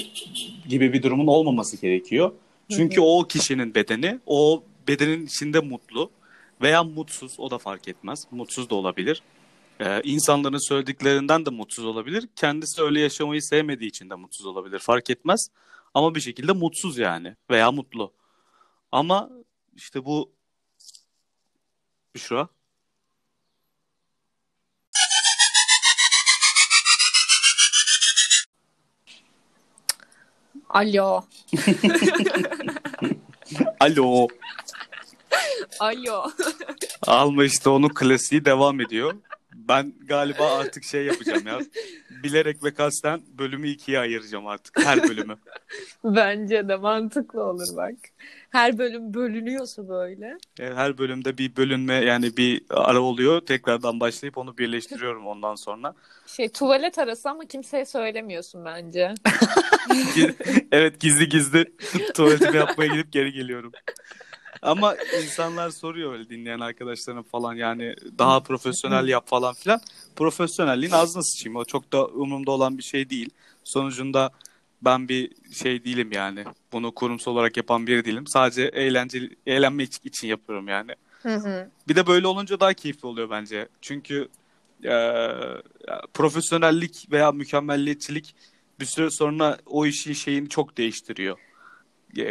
[0.68, 2.32] gibi bir durumun olmaması gerekiyor.
[2.70, 6.12] Çünkü o kişinin bedeni, o bedenin içinde mutlu
[6.62, 8.28] veya mutsuz, o da fark etmez.
[8.32, 9.22] Mutsuz da olabilir.
[9.80, 12.30] Ee, insanların söylediklerinden de mutsuz olabilir.
[12.36, 14.80] Kendisi öyle yaşamayı sevmediği için de mutsuz olabilir.
[14.80, 15.48] Fark etmez.
[15.94, 18.14] Ama bir şekilde mutsuz yani veya mutlu.
[18.92, 19.30] Ama
[19.76, 20.32] işte bu
[22.20, 22.48] Büşra.
[30.70, 31.24] Alo.
[33.80, 34.28] Alo.
[35.80, 36.32] Alo.
[37.08, 39.14] Alma işte onun klasiği devam ediyor.
[39.54, 41.60] Ben galiba artık şey yapacağım ya.
[42.24, 44.80] Bilerek ve kasten bölümü ikiye ayıracağım artık.
[44.86, 45.38] Her bölümü.
[46.04, 47.96] Bence de mantıklı olur bak.
[48.50, 50.38] Her bölüm bölünüyorsa böyle.
[50.60, 53.42] E, Her bölümde bir bölünme yani bir ara oluyor.
[53.42, 55.94] Tekrardan başlayıp onu birleştiriyorum ondan sonra.
[56.28, 59.14] Şey tuvalet arası ama kimseye söylemiyorsun bence.
[60.72, 61.66] evet gizli gizli
[62.14, 63.72] tuvaletimi yapmaya gidip geri geliyorum.
[64.62, 69.82] Ama insanlar soruyor öyle dinleyen arkadaşlarım falan yani daha profesyonel yap falan filan.
[70.16, 71.56] Profesyonelliğin ağzına sıçayım.
[71.56, 73.30] O çok da umurumda olan bir şey değil.
[73.64, 74.32] Sonucunda
[74.82, 76.44] ben bir şey değilim yani.
[76.72, 78.28] Bunu kurumsal olarak yapan biri değilim.
[78.28, 80.92] Sadece eğlenceli, eğlenmek için yapıyorum yani.
[81.24, 81.70] Hı hı.
[81.88, 83.68] Bir de böyle olunca daha keyifli oluyor bence.
[83.82, 84.28] Çünkü
[84.84, 84.94] e,
[86.14, 88.36] profesyonellik veya mükemmelliyetçilik
[88.80, 91.38] bir süre sonra o işin şeyini çok değiştiriyor.
[92.18, 92.26] E,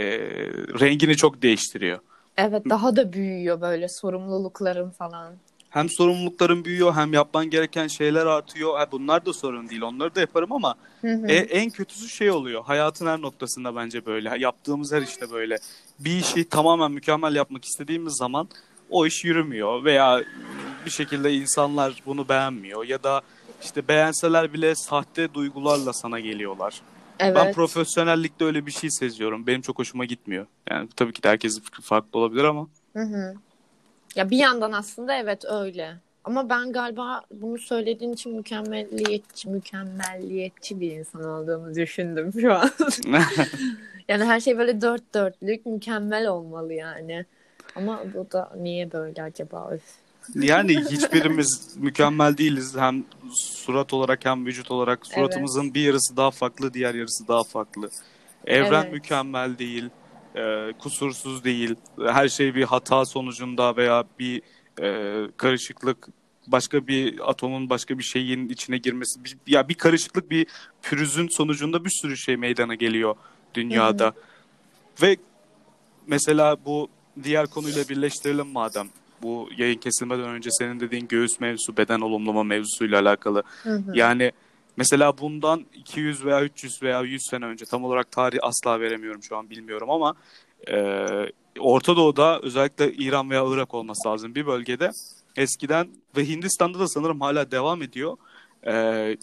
[0.81, 1.99] rengini çok değiştiriyor.
[2.39, 5.35] Evet daha da büyüyor böyle sorumlulukların falan.
[5.71, 8.79] Hem sorumlulukların büyüyor hem yapman gereken şeyler artıyor.
[8.79, 9.83] Ha, bunlar da sorun değil.
[9.83, 11.27] Onları da yaparım ama Hı hı.
[11.27, 12.65] e, en kötüsü şey oluyor.
[12.65, 14.39] Hayatın her noktasında bence böyle.
[14.39, 15.59] Yaptığımız her işte böyle.
[15.99, 18.49] Bir işi tamamen mükemmel yapmak istediğimiz zaman
[18.91, 20.23] o iş yürümüyor veya
[20.87, 23.23] bir şekilde insanlar bunu beğenmiyor ya da
[23.63, 26.83] işte beğenseler bile sahte duygularla sana geliyorlar.
[27.19, 27.37] Evet.
[27.37, 29.47] Ben profesyonellikte öyle bir şey seziyorum.
[29.47, 30.47] Benim çok hoşuma gitmiyor.
[30.71, 33.35] Yani tabii ki de herkesin fikri farklı olabilir ama Hı hı.
[34.17, 35.97] Ya bir yandan aslında evet öyle.
[36.25, 42.71] Ama ben galiba bunu söylediğin için mükemmelliyetçi, mükemmelliyetçi bir insan olduğumu düşündüm şu an.
[44.09, 47.27] Yani her şey böyle dört dörtlük, mükemmel olmalı yani.
[47.77, 49.71] Ama bu da niye böyle acaba?
[49.71, 49.83] Öf.
[50.35, 52.77] Yani hiçbirimiz mükemmel değiliz.
[52.77, 55.07] Hem surat olarak hem vücut olarak.
[55.07, 57.91] Suratımızın bir yarısı daha farklı, diğer yarısı daha farklı.
[58.47, 58.93] Evren Evet.
[58.93, 59.85] mükemmel değil,
[60.37, 61.75] e, kusursuz değil.
[62.07, 64.43] Her şey bir hata sonucunda veya bir
[64.83, 66.09] e, karışıklık,
[66.47, 69.25] başka bir atomun başka bir şeyin içine girmesi.
[69.25, 70.47] Bir, ya bir karışıklık, bir
[70.83, 73.15] pürüzün sonucunda bir sürü şey meydana geliyor
[73.55, 74.13] dünyada.
[75.03, 75.17] Ve
[76.07, 76.89] mesela bu
[77.23, 78.89] diğer konuyla birleştirelim madem.
[79.23, 83.43] Bu yayın kesilmeden önce senin dediğin göğüs mevzusu, beden olumlama mevzusuyla alakalı.
[83.63, 83.93] Hı hı.
[83.95, 84.33] Yani
[84.77, 89.37] mesela bundan 200 veya 300 veya 100 sene önce tam olarak tarih asla veremiyorum şu
[89.37, 90.15] an bilmiyorum ama
[90.71, 91.07] e,
[91.59, 94.91] Orta Doğu'da özellikle İran veya Irak olması lazım bir bölgede
[95.37, 98.17] eskiden ve Hindistan'da da sanırım hala devam ediyor.
[98.67, 99.17] E,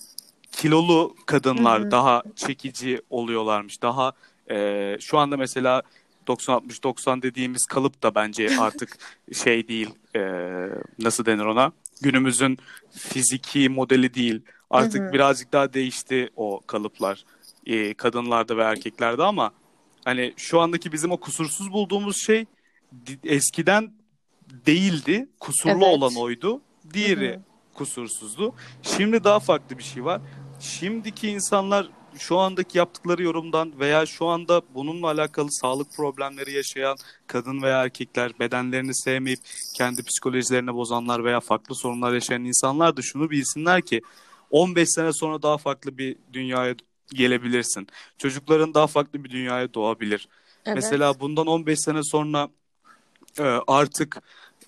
[0.52, 1.92] kilolu kadınlar Hı hı.
[1.92, 3.82] daha çekici oluyorlarmış.
[3.82, 4.14] Daha
[4.50, 5.82] e, şu anda mesela
[6.28, 8.98] 90-60-90 dediğimiz kalıp da bence artık
[9.34, 9.90] şey değil.
[10.16, 10.22] e,
[11.00, 11.72] nasıl denir ona?
[12.02, 12.58] Günümüzün
[12.92, 14.42] fiziki modeli değil.
[14.70, 15.14] Artık Hı hı.
[15.14, 17.24] birazcık daha değişti o kalıplar.
[17.66, 19.52] e, kadınlarda ve erkeklerde ama
[20.06, 22.46] hani şu andaki bizim o kusursuz bulduğumuz şey
[23.24, 23.92] eskiden
[24.66, 25.30] değildi.
[25.40, 25.98] Kusurlu Evet.
[25.98, 26.62] olan oydu.
[26.94, 27.40] Diğeri Hı hı.
[27.74, 28.54] kusursuzdu.
[28.84, 30.22] Şimdi daha farklı bir şey var.
[30.60, 31.88] Şimdiki insanlar
[32.20, 36.98] şu andaki yaptıkları yorumdan veya şu anda bununla alakalı sağlık problemleri yaşayan
[37.28, 39.40] kadın veya erkekler, bedenlerini sevmeyip
[39.76, 44.02] kendi psikolojilerini bozanlar veya farklı sorunlar yaşayan insanlar da şunu bilsinler ki
[44.52, 46.76] 15 sene sonra daha farklı bir dünyaya
[47.14, 47.88] gelebilirsin.
[48.18, 50.28] Çocukların daha farklı bir dünyaya doğabilir.
[50.66, 50.76] Evet.
[50.76, 52.50] Mesela bundan 15 sene sonra
[53.40, 54.22] e, artık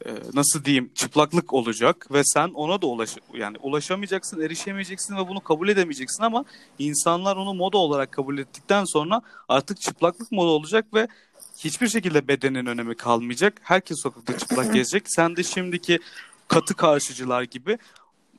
[0.06, 5.40] e, nasıl diyeyim çıplaklık olacak ve sen ona da ulaş yani ulaşamayacaksın, erişemeyeceksin ve bunu
[5.40, 6.46] kabul edemeyeceksin ama
[6.80, 11.08] insanlar onu moda olarak kabul ettikten sonra artık çıplaklık moda olacak ve
[11.58, 13.62] hiçbir şekilde bedenin önemi kalmayacak.
[13.64, 15.04] Herkes sokakta çıplak gezecek.
[15.08, 16.00] Sen de şimdiki
[16.48, 17.78] katı karşıcılar gibi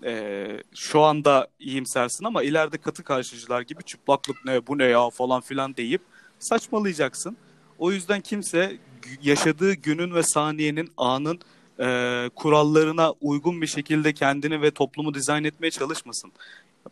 [0.05, 5.41] e, şu anda iyimsersin ama ileride katı karşıcılar gibi çıplaklık ne bu ne ya falan
[5.41, 6.03] filan deyip
[6.39, 7.37] saçmalayacaksın.
[7.79, 8.79] O yüzden kimse
[9.23, 11.41] yaşadığı günün ve saniyenin anın
[11.81, 16.33] e, kurallarına uygun bir şekilde kendini ve toplumu dizayn etmeye çalışmasın.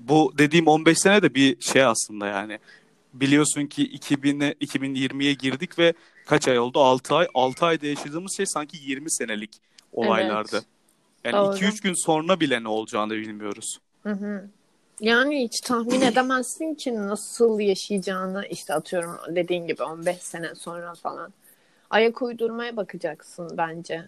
[0.01, 2.59] Bu dediğim 15 sene de bir şey aslında yani.
[3.15, 5.93] Biliyorsun ki 2000'e 2020'ye girdik ve
[6.27, 6.81] kaç ay oldu?
[6.81, 7.29] 6 ay.
[7.35, 9.51] 6 ayda yaşadığımız şey sanki 20 senelik
[9.93, 10.63] olaylardı.
[11.25, 11.57] Yani Doğru.
[11.57, 13.79] 2-3 gün sonra bile ne olacağını bilmiyoruz.
[14.03, 14.49] Hı hı.
[15.01, 21.33] Yani hiç tahmin edemezsin ki nasıl yaşayacağını işte atıyorum dediğin gibi 15 sene sonra falan.
[21.91, 24.05] Ayak uydurmaya bakacaksın bence.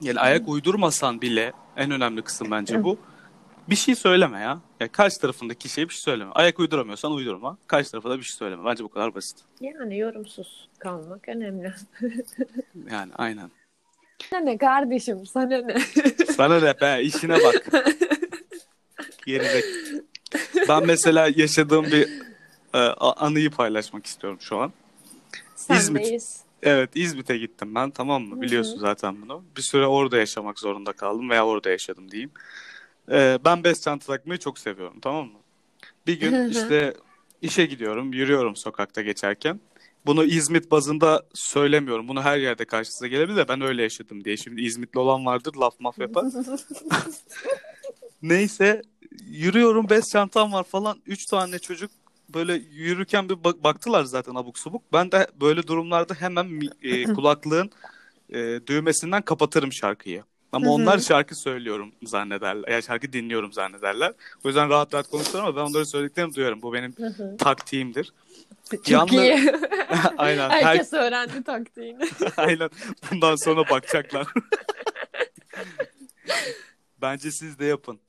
[0.00, 2.98] Yani ayak uydurmasan bile en önemli kısım bence bu.
[3.68, 4.60] Bir şey söyleme ya.
[4.80, 4.88] ya.
[4.92, 6.30] Karşı tarafındaki şeye bir şey söyleme.
[6.32, 7.58] Ayak uyduramıyorsan uydurma.
[7.66, 8.64] Karşı tarafa da bir şey söyleme.
[8.64, 9.38] Bence bu kadar basit.
[9.60, 11.74] Yani yorumsuz kalmak önemli.
[12.90, 13.50] Yani aynen.
[14.30, 15.80] Sana ne kardeşim sana ne?
[16.36, 17.68] Sana ne be işine bak.
[19.26, 19.62] Geride.
[20.68, 22.08] Ben mesela yaşadığım bir
[22.74, 24.72] e, anıyı paylaşmak istiyorum şu an.
[25.76, 26.40] Sendeyiz.
[26.62, 28.42] Evet İzmit'e gittim ben tamam mı?
[28.42, 29.44] Biliyorsun zaten bunu.
[29.56, 32.30] Bir süre orada yaşamak zorunda kaldım veya orada yaşadım diyeyim.
[33.10, 35.38] Ee, ben bez çanta takmayı çok seviyorum tamam mı?
[36.06, 36.94] Bir gün işte
[37.42, 39.60] işe gidiyorum, yürüyorum sokakta geçerken.
[40.06, 42.08] Bunu İzmit bazında söylemiyorum.
[42.08, 44.36] Bunu her yerde karşınıza gelebilir de ben öyle yaşadım diye.
[44.36, 46.24] Şimdi İzmitli olan vardır laf maf yapar.
[48.22, 48.82] Neyse
[49.26, 50.98] yürüyorum bez çantam var falan.
[51.06, 51.90] Üç tane çocuk
[52.34, 54.82] böyle yürürken bir bak- baktılar zaten abuk subuk.
[54.92, 57.70] Ben de böyle durumlarda hemen e, kulaklığın
[58.30, 60.22] e, düğmesinden kapatırım şarkıyı.
[60.52, 62.72] Ama onlar şarkı söylüyorum zannederler.
[62.72, 64.12] Yani şarkı dinliyorum zannederler.
[64.44, 66.62] O yüzden rahat rahat konuşuyorum ama ben onları söylediklerini duyuyorum.
[66.62, 66.94] Bu benim
[67.38, 68.12] taktiğimdir.
[68.70, 69.52] Çok Yanlı- iyi.
[70.18, 70.50] Aynen.
[70.50, 72.08] Her, Herkes öğrendi taktiğini.
[72.36, 72.70] aynen.
[73.10, 74.26] Bundan sonra bakacaklar.
[77.02, 78.00] Bence siz de yapın.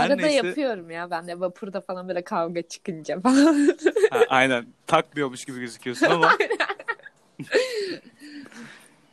[0.00, 3.78] Her Arada neyse, yapıyorum ya ben de vapurda falan böyle kavga çıkınca falan.
[4.10, 6.32] Ha, aynen takmıyormuş gibi gözüküyorsun ama.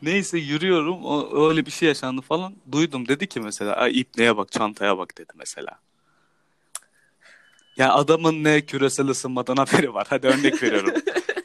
[0.01, 1.05] Neyse yürüyorum.
[1.05, 2.53] O, öyle bir şey yaşandı falan.
[2.71, 5.79] Duydum dedi ki mesela Ay, ipneye bak çantaya bak dedi mesela.
[7.77, 10.07] Ya adamın ne küresel ısınmadan haberi var.
[10.09, 10.93] Hadi örnek veriyorum.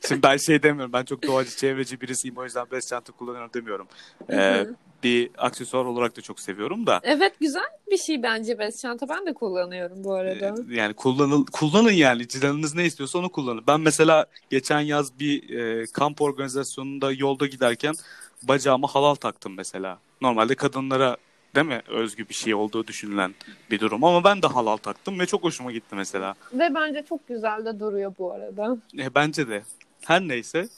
[0.09, 0.93] Şimdi ben şey demiyorum.
[0.93, 2.37] Ben çok doğacı, çevreci birisiyim.
[2.37, 3.89] O yüzden bez çanta kullanıyorum demiyorum.
[4.31, 4.67] Ee,
[5.03, 7.01] bir aksesuar olarak da çok seviyorum da.
[7.03, 9.09] evet güzel bir şey bence bez çanta.
[9.09, 10.55] Ben de kullanıyorum bu arada.
[10.71, 13.65] Ee, Yani kullanıl kullanın yani canınız ne istiyorsa onu kullanın.
[13.67, 17.95] Ben mesela geçen yaz bir e, kamp organizasyonunda yolda giderken
[18.43, 19.99] bacağıma halal taktım mesela.
[20.21, 21.17] Normalde kadınlara
[21.55, 23.35] değil mi özgü bir şey olduğu düşünülen
[23.71, 26.35] bir durum ama ben de halal taktım ve çok hoşuma gitti mesela.
[26.53, 28.77] Ve bence çok güzel de duruyor bu arada.
[28.99, 29.63] E, bence de.
[30.05, 30.69] Her neyse.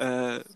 [0.00, 0.04] E,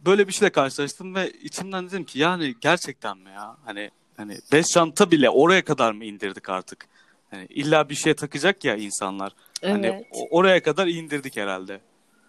[0.06, 3.56] böyle bir şeyle karşılaştım ve içimden dedim ki yani gerçekten mi ya?
[3.64, 6.86] Hani hani beş çanta bile oraya kadar mı indirdik artık?
[7.30, 9.32] Hani illa bir şey takacak ya insanlar.
[9.62, 10.06] Hani Evet.
[10.12, 11.80] o- oraya kadar indirdik herhalde.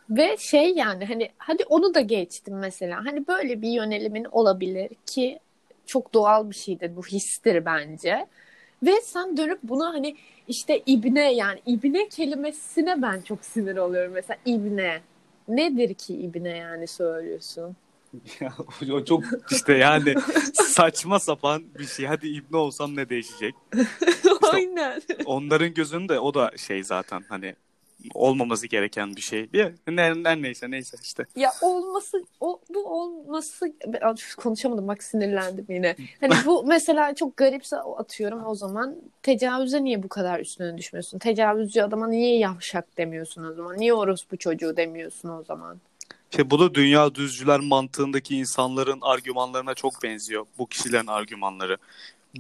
[0.10, 3.06] Ve şey yani hani hadi onu da geçtim mesela.
[3.06, 5.40] Hani böyle bir yönelimin olabilir ki
[5.86, 6.96] çok doğal bir şeydir.
[6.96, 8.26] Bu histir bence.
[8.84, 10.16] Ve sen dönüp bunu hani
[10.48, 15.02] işte ibne yani ibne kelimesine ben çok sinir oluyorum mesela ibne.
[15.50, 17.76] Nedir ki ibne yani söylüyorsun?
[18.40, 18.54] Ya,
[18.94, 20.16] o çok işte yani
[20.54, 22.06] saçma sapan bir şey.
[22.06, 23.56] Hadi ibne olsam ne değişecek?
[24.54, 25.02] Aynen.
[25.26, 27.56] Onların gözünde o da şey zaten hani
[28.14, 29.54] olmaması gereken bir şey.
[29.54, 31.26] Bir ne, ne neyse neyse işte.
[31.36, 33.74] Ya olması o bu olması
[34.38, 35.96] konuşamadım bak sinirlendim yine.
[36.20, 41.20] Hani bu mesela çok garipse atıyorum o zaman tecavüze niye bu kadar üstüne düşmüyorsun?
[41.20, 43.78] Tecavüzcü adama niye yavşak demiyorsun o zaman?
[43.78, 45.78] Niye orospu çocuğu demiyorsun o zaman?
[46.32, 50.46] İşte bu da dünya düzcüler mantığındaki insanların argümanlarına çok benziyor.
[50.58, 51.78] Bu kişilerin argümanları.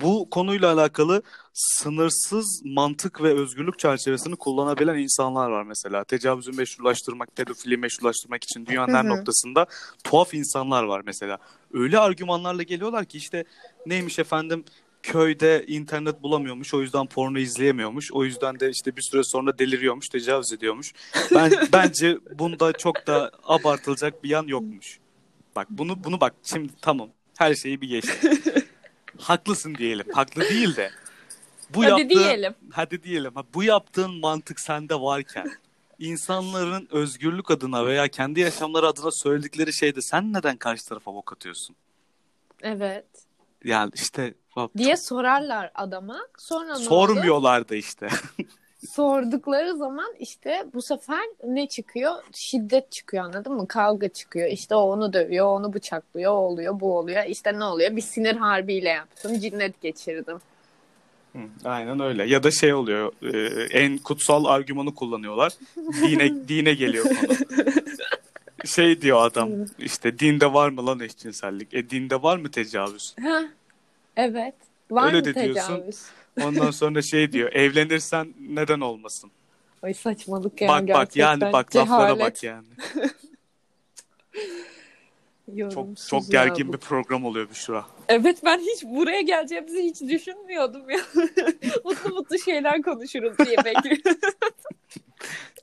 [0.02, 1.22] Bu konuyla alakalı
[1.54, 6.04] sınırsız mantık ve özgürlük çerçevesini kullanabilen insanlar var mesela.
[6.04, 9.66] Tecavüzü meşrulaştırmak, pedofili meşrulaştırmak için dünyanın her noktasında
[10.04, 11.38] tuhaf insanlar var mesela.
[11.74, 13.44] Öyle argümanlarla geliyorlar ki işte
[13.86, 14.64] neymiş efendim
[15.04, 18.12] köyde internet bulamıyormuş o yüzden porno izleyemiyormuş.
[18.12, 20.94] O yüzden de işte bir süre sonra deliriyormuş, tecavüz ediyormuş.
[21.36, 25.00] Ben bence bunda çok da abartılacak bir yan yokmuş.
[25.56, 28.32] Bak bunu bunu bak şimdi tamam her şeyi bir geçti.
[29.20, 30.06] Haklısın diyelim.
[30.14, 30.92] Haklı değil de.
[31.74, 32.56] Bu hadi yaptığın, diyelim.
[32.72, 33.34] Hadi diyelim.
[33.54, 35.52] Bu yaptığın mantık sende varken
[36.00, 41.76] insanların özgürlük adına veya kendi yaşamları adına söyledikleri şeyde sen neden karşı tarafa bok atıyorsun?
[42.62, 43.06] Evet.
[43.64, 44.34] Yani işte
[44.78, 46.20] diye sorarlar adama.
[46.38, 48.10] Sonra sormuyorlar da işte.
[48.88, 52.12] Sordukları zaman işte bu sefer ne çıkıyor?
[52.34, 53.68] Şiddet çıkıyor anladın mı?
[53.68, 54.48] Kavga çıkıyor.
[54.48, 57.24] İşte o onu dövüyor, onu bıçaklıyor, o oluyor, bu oluyor.
[57.28, 57.96] İşte ne oluyor?
[57.96, 60.38] Bir sinir harbiyle yaptım, cinnet geçirdim.
[61.66, 62.26] Aynen öyle.
[62.26, 65.54] Ya da şey oluyor, e, en kutsal argümanı kullanıyorlar.
[65.78, 67.38] Dine dine geliyor konu.
[68.66, 71.74] Şey diyor adam, işte dinde var mı lan eşcinsellik?
[71.74, 73.16] E dinde var mı tecavüz?
[73.22, 73.44] Ha,
[74.18, 74.56] evet.
[74.92, 75.56] Var Öyle de tecavüz?
[75.56, 75.94] diyorsun.
[76.44, 79.32] Ondan sonra şey diyor, evlenirsen neden olmasın?
[79.82, 81.02] Ay saçmalık ya bak gerçekten.
[81.02, 82.68] bak yani bak laflara bak yani.
[85.58, 86.74] Çok çok gergin bu.
[86.74, 87.86] bir program oluyor Büşra.
[88.08, 91.00] Evet ben hiç buraya geleceğimizi hiç düşünmüyordum ya.
[91.86, 94.20] mutlu mutlu şeyler konuşuruz diye bekliyorum.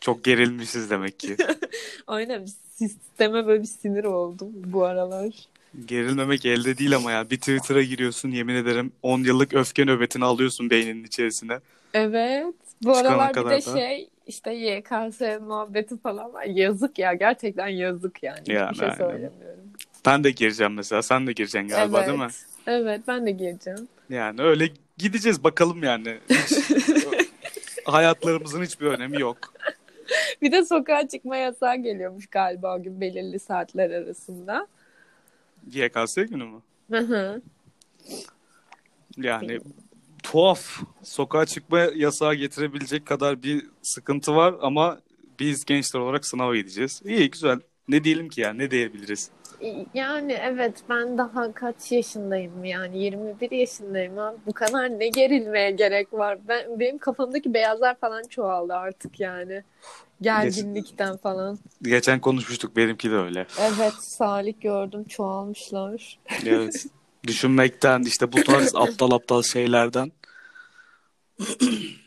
[0.01, 1.37] Çok gerilmişiz demek ki.
[2.07, 5.49] Aynen sisteme böyle bir sinir oldum bu aralar.
[5.85, 7.31] Gerilmemek elde değil ama ya.
[7.31, 11.59] Bir Twitter'a giriyorsun yemin ederim 10 yıllık öfke nöbetini alıyorsun beyninin içerisine.
[11.95, 12.55] Evet.
[12.83, 13.79] Bu Çıkana aralar bir de da.
[13.79, 16.45] şey işte YKS muhabbeti falan var.
[16.45, 18.41] Yazık ya gerçekten yazık yani.
[18.47, 18.97] Yani, bir şey aynen.
[18.97, 19.65] söylemiyorum.
[20.07, 21.03] Ben de gireceğim mesela.
[21.03, 22.09] Sen de gireceksin galiba evet.
[22.09, 22.29] değil mi?
[22.67, 23.89] Evet ben de gireceğim.
[24.11, 26.19] Yani öyle gideceğiz bakalım yani.
[26.31, 26.71] Hiç,
[27.85, 29.55] hayatlarımızın hiçbir önemi yok.
[30.43, 34.67] Bir de sokağa çıkma yasağı geliyormuş galiba o gün belirli saatler arasında.
[35.66, 36.61] YKS günü mü?
[36.90, 37.42] Hı hı.
[39.16, 39.59] Yani
[40.22, 40.81] tuhaf.
[41.02, 44.98] Sokağa çıkma yasağı getirebilecek kadar bir sıkıntı var ama
[45.40, 47.02] biz gençler olarak sınava gideceğiz.
[47.05, 47.61] İyi güzel.
[47.88, 49.31] Ne diyelim ki ya ne diyebiliriz?
[49.94, 54.37] Yani evet ben daha kaç yaşındayım yani 21 yaşındayım abi.
[54.46, 56.38] Bu kadar ne gerilmeye gerek var?
[56.48, 59.62] Ben benim kafamdaki beyazlar falan çoğaldı artık yani.
[60.20, 61.59] Gerginlikten falan.
[61.83, 63.46] Geçen konuşmuştuk benimki de öyle.
[63.61, 66.18] Evet Salih gördüm çoğalmışlar.
[66.46, 66.87] Evet.
[67.26, 70.12] Düşünmekten işte bu tarz aptal aptal şeylerden.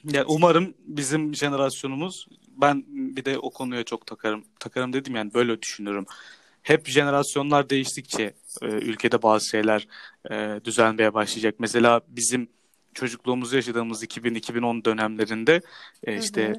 [0.04, 2.28] yani umarım bizim jenerasyonumuz
[2.62, 4.44] ben bir de o konuya çok takarım.
[4.60, 6.06] Takarım dedim yani böyle düşünürüm.
[6.64, 9.88] Hep jenerasyonlar değiştikçe e, ülkede bazı şeyler
[10.32, 11.56] e, düzelmeye başlayacak.
[11.60, 12.50] Mesela bizim
[12.94, 15.62] çocukluğumuzu yaşadığımız 2000-2010 dönemlerinde
[16.04, 16.58] e, işte Hı hı.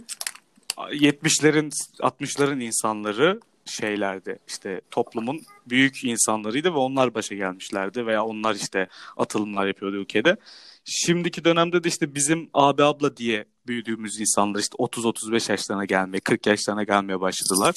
[0.77, 8.89] 70'lerin 60'ların insanları şeylerdi işte toplumun büyük insanlarıydı ve onlar başa gelmişlerdi veya onlar işte
[9.17, 10.37] atılımlar yapıyordu ülkede.
[10.85, 16.47] Şimdiki dönemde de işte bizim abi abla diye büyüdüğümüz insanlar işte 30-35 yaşlarına gelmeye 40
[16.47, 17.75] yaşlarına gelmeye başladılar.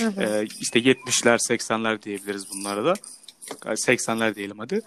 [0.00, 0.22] Hı hı.
[0.22, 2.94] Ee, işte 70'ler 80'ler diyebiliriz bunlara da.
[3.64, 4.80] Yani 80'ler diyelim hadi.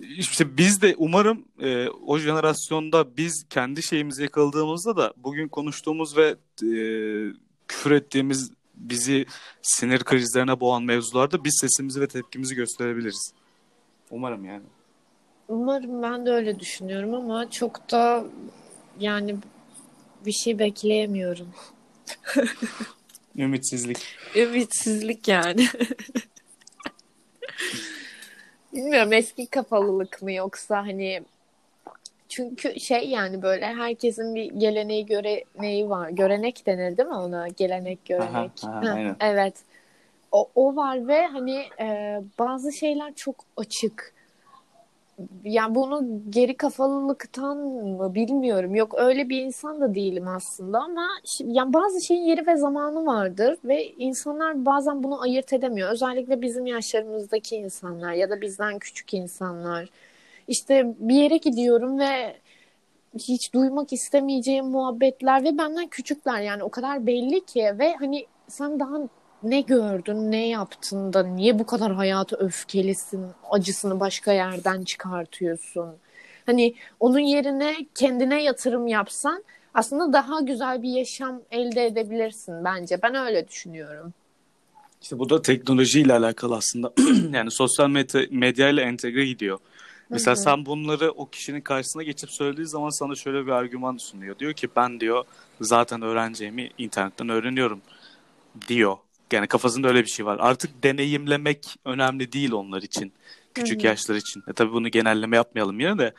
[0.00, 6.34] İşte biz de umarım e, o jenerasyonda biz kendi şeyimizi yakaladığımızda da bugün konuştuğumuz ve
[6.62, 6.70] e,
[7.68, 9.26] küfür ettiğimiz bizi
[9.62, 13.32] sinir krizlerine boğan mevzularda biz sesimizi ve tepkimizi gösterebiliriz.
[14.10, 14.64] Umarım yani.
[15.48, 18.24] Umarım ben de öyle düşünüyorum ama çok da
[19.00, 19.36] yani
[20.26, 21.48] bir şey bekleyemiyorum.
[23.36, 23.98] Ümitsizlik.
[24.36, 25.68] Ümitsizlik yani.
[28.76, 31.22] Bilmiyorum eski kafalılık mı yoksa hani
[32.28, 36.08] çünkü şey yani böyle herkesin bir geleneği göreneği var.
[36.08, 37.48] Görenek denir değil mi ona?
[37.48, 38.50] Gelenek, görenek.
[38.64, 39.16] Aha, aha, aynen.
[39.20, 39.54] Evet.
[40.32, 44.15] O, o var ve hani e, bazı şeyler çok açık.
[45.44, 48.74] Yani bunu geri kafalılıktan mı bilmiyorum.
[48.74, 53.06] Yok öyle bir insan da değilim aslında ama şi- yani bazı şeyin yeri ve zamanı
[53.06, 55.90] vardır ve insanlar bazen bunu ayırt edemiyor.
[55.90, 59.88] Özellikle bizim yaşlarımızdaki insanlar ya da bizden küçük insanlar.
[60.48, 62.36] İşte bir yere gidiyorum ve
[63.18, 68.80] hiç duymak istemeyeceğim muhabbetler ve benden küçükler yani o kadar belli ki ve hani sen
[68.80, 68.98] daha
[69.50, 75.94] ne gördün, ne yaptın da niye bu kadar hayata öfkelisin, acısını başka yerden çıkartıyorsun.
[76.46, 79.44] Hani onun yerine kendine yatırım yapsan
[79.74, 83.02] aslında daha güzel bir yaşam elde edebilirsin bence.
[83.02, 84.14] Ben öyle düşünüyorum.
[85.02, 86.92] İşte bu da teknolojiyle alakalı aslında.
[87.32, 89.58] yani sosyal medya, medya ile entegre gidiyor.
[90.10, 90.44] Mesela Hı hı.
[90.44, 94.38] sen bunları o kişinin karşısına geçip söylediği zaman sana şöyle bir argüman sunuyor.
[94.38, 95.24] Diyor ki ben diyor
[95.60, 97.80] zaten öğreneceğimi internetten öğreniyorum
[98.68, 98.96] diyor.
[99.32, 100.38] Yani kafasında öyle bir şey var.
[100.40, 103.12] Artık deneyimlemek önemli değil onlar için.
[103.54, 103.86] Küçük hı.
[103.86, 104.42] yaşlar için.
[104.48, 106.14] E tabii bunu genelleme yapmayalım yine de.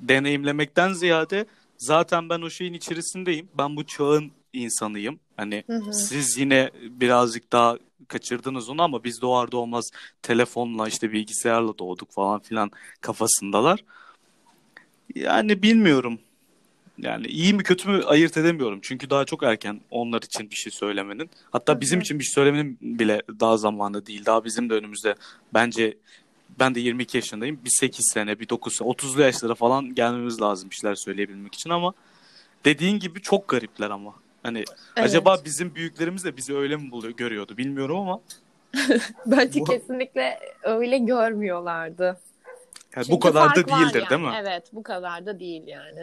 [0.00, 1.46] Deneyimlemekten ziyade
[1.78, 3.48] zaten ben o şeyin içerisindeyim.
[3.58, 5.20] Ben bu çağın insanıyım.
[5.36, 5.92] Hani Hı hı.
[5.92, 7.78] siz yine birazcık daha
[8.08, 9.90] kaçırdınız onu ama biz doğar doğmaz
[10.22, 12.70] telefonla işte bilgisayarla doğduk falan filan
[13.00, 13.84] kafasındalar.
[15.14, 16.18] Yani bilmiyorum.
[16.98, 18.78] Yani iyi mi kötü mü ayırt edemiyorum.
[18.82, 21.30] Çünkü daha çok erken onlar için bir şey söylemenin.
[21.52, 24.24] Hatta bizim için bir şey söylemenin bile daha zamanı değil.
[24.26, 25.14] Daha bizim de önümüzde
[25.54, 25.96] bence
[26.60, 27.60] ben de 22 yaşındayım.
[27.64, 31.70] Bir 8 sene, bir 9 sene, 30'lu yaşlara falan gelmemiz lazım bir şeyler söyleyebilmek için
[31.70, 31.92] ama
[32.64, 34.14] dediğin gibi çok garipler ama.
[34.42, 34.68] Hani Evet.
[35.08, 38.20] acaba bizim büyüklerimiz de bizi öyle mi buluyor, görüyordu bilmiyorum ama
[39.26, 42.04] Bence Bu- kesinlikle öyle görmüyorlardı.
[42.96, 44.10] yani Çünkü bu kadar da değildir yani.
[44.10, 44.32] değil mi?
[44.40, 46.00] Evet, bu kadar da değil yani.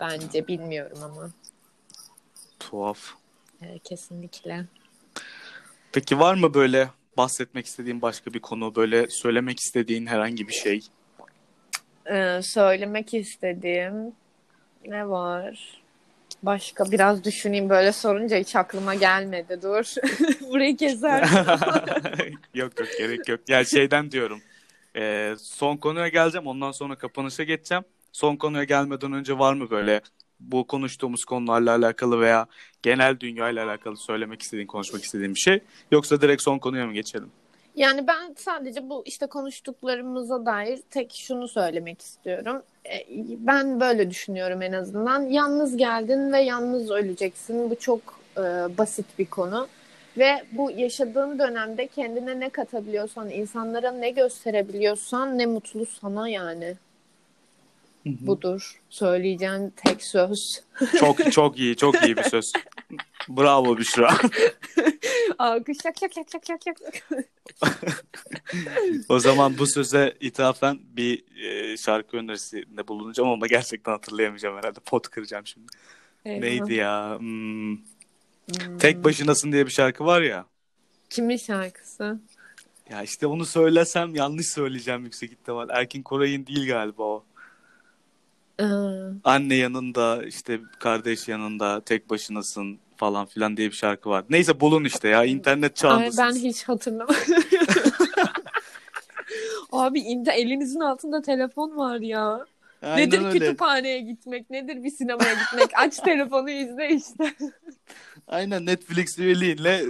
[0.00, 1.30] Bence bilmiyorum ama.
[2.60, 3.14] Tuhaf.
[3.62, 4.64] Evet, kesinlikle.
[5.92, 10.80] Peki var mı böyle bahsetmek istediğin başka bir konu, böyle söylemek istediğin herhangi bir şey?
[12.10, 14.12] Ee, söylemek istediğim
[14.86, 15.80] ne var?
[16.42, 19.58] Başka biraz düşüneyim böyle sorunca hiç aklıma gelmedi.
[19.62, 19.94] Dur.
[20.52, 21.22] Burayı keser.
[22.54, 23.40] yok yok gerek yok.
[23.48, 24.40] Yani şeyden diyorum.
[24.96, 26.46] Ee, son konuya geleceğim.
[26.46, 27.84] Ondan sonra kapanışa geçeceğim.
[28.14, 30.00] Son konuya gelmeden önce var mı böyle
[30.40, 32.46] bu konuştuğumuz konularla alakalı veya
[32.82, 35.60] genel dünyayla alakalı söylemek istediğin, konuşmak istediğin bir şey?
[35.90, 37.30] Yoksa direkt son konuya mı geçelim?
[37.76, 42.62] Yani ben sadece bu işte konuştuklarımıza dair tek şunu söylemek istiyorum.
[42.84, 43.06] E,
[43.38, 45.22] Ben böyle düşünüyorum en azından.
[45.22, 47.70] Yalnız geldin ve yalnız öleceksin.
[47.70, 48.00] Bu çok
[48.36, 48.42] e,
[48.78, 49.68] basit bir konu.
[50.18, 56.74] Ve bu yaşadığın dönemde kendine ne katabiliyorsan, insanlara ne gösterebiliyorsan ne mutlu sana yani.
[58.04, 58.80] Budur.
[58.90, 60.62] Söyleyeceğim tek söz.
[60.98, 62.52] Çok çok iyi, çok iyi bir söz.
[63.28, 64.18] Bravo Büşra.
[65.38, 66.76] Alkış şak şak şak şak şak şak.
[69.08, 74.80] O zaman bu söze ithafen bir e, şarkı önerisinde bulunacağım ama gerçekten hatırlayamayacağım herhalde.
[74.80, 75.66] Pot kıracağım şimdi.
[76.24, 77.16] Neydi ya?
[77.18, 77.76] Hmm,
[78.48, 78.78] Hmm.
[78.78, 80.46] Tek başınasın diye bir şarkı var ya.
[81.10, 82.20] Kimin şarkısı?
[82.90, 85.68] Ya işte onu söylesem yanlış söyleyeceğim yüksek ihtimal.
[85.70, 87.24] Erkin Koray'ın değil galiba o.
[88.60, 88.64] Ee,
[89.24, 94.24] Anne yanında işte kardeş yanında tek başınasın falan filan diye bir şarkı var.
[94.30, 96.18] Neyse bulun işte ya internet Ay, çağındasınız.
[96.18, 97.42] ben hiç hatırlamıyorum.
[99.72, 102.46] Abi inde elinizin altında telefon var ya.
[102.82, 103.38] Aynen nedir öyle.
[103.38, 104.50] kütüphaneye gitmek?
[104.50, 105.70] Nedir bir sinemaya gitmek?
[105.78, 107.34] Aç telefonu izle işte.
[108.28, 109.84] Aynen Netflix üyeliğinle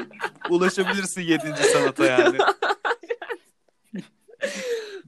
[0.50, 1.42] ulaşabilirsin 7.
[1.72, 2.38] sanata yani.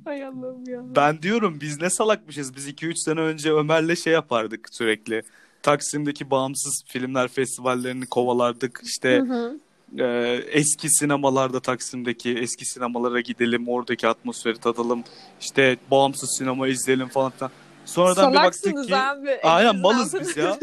[0.06, 0.80] Hay Allah'ım ya.
[0.96, 2.56] Ben diyorum biz ne salakmışız.
[2.56, 5.22] Biz 2-3 sene önce Ömer'le şey yapardık sürekli.
[5.62, 8.80] Taksim'deki bağımsız filmler festivallerini kovalardık.
[8.84, 9.58] İşte Hı hı.
[9.98, 13.68] e, eski sinemalarda Taksim'deki eski sinemalara gidelim.
[13.68, 15.04] Oradaki atmosferi tadalım.
[15.40, 17.50] İşte bağımsız sinema izleyelim falan filan.
[17.84, 19.40] Sonradan bir baktık Salaksınız ki abi.
[19.42, 20.58] Aynen, malız biz ya.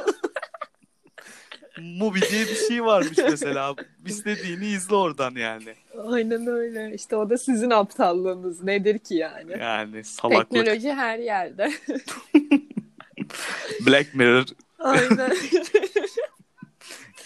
[1.80, 3.74] Mubi diye bir şey varmış mesela.
[4.06, 5.74] İstediğini izle oradan yani.
[6.06, 6.94] Aynen öyle.
[6.94, 8.64] İşte o da sizin aptallığınız.
[8.64, 9.52] Nedir ki yani?
[9.60, 10.50] Yani salaklık.
[10.50, 11.72] Teknoloji her yerde.
[13.86, 14.44] Black Mirror.
[14.78, 15.36] Aynen.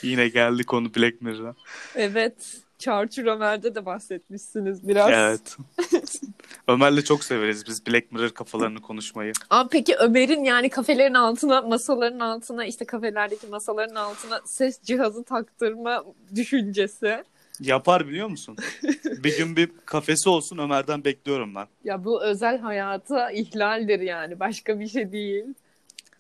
[0.03, 1.55] Yine geldi konu Black Mirror'a.
[1.95, 2.57] evet.
[2.79, 5.11] Çarçur Ömer'de de bahsetmişsiniz biraz.
[5.11, 5.57] Evet.
[6.69, 9.33] Ömer'le çok severiz biz Black Mirror kafalarını konuşmayı.
[9.51, 16.05] Ama peki Ömer'in yani kafelerin altına, masaların altına, işte kafelerdeki masaların altına ses cihazı taktırma
[16.35, 17.25] düşüncesi.
[17.61, 18.57] Yapar biliyor musun?
[19.05, 21.67] bir gün bir kafesi olsun Ömer'den bekliyorum ben.
[21.85, 24.41] Ya bu özel hayata ihlaldir yani.
[24.41, 25.45] Başka bir şey değil.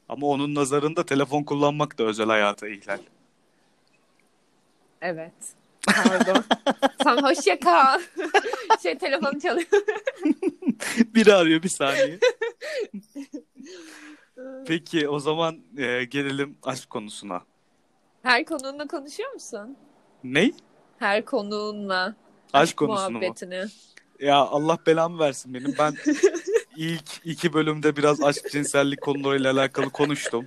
[0.09, 2.98] Ama onun nazarında telefon kullanmak da özel hayata ihlal.
[5.00, 5.32] Evet.
[5.97, 6.45] Pardon.
[7.03, 8.01] Sen hoşça kal.
[8.82, 9.66] şey telefon çalıyor.
[11.14, 12.18] Biri arıyor bir saniye.
[14.66, 17.43] Peki o zaman e, gelelim aşk konusuna.
[18.22, 19.76] Her konuğunla konuşuyor musun?
[20.24, 20.55] Ney?
[20.99, 22.14] Her konuğunla
[22.53, 23.18] Aşk konusunu mu?
[23.18, 23.64] muhabbetini.
[24.20, 25.74] Ya Allah belamı versin benim.
[25.78, 25.95] Ben
[26.76, 30.47] ilk iki bölümde biraz aşk cinsellik konularıyla alakalı konuştum.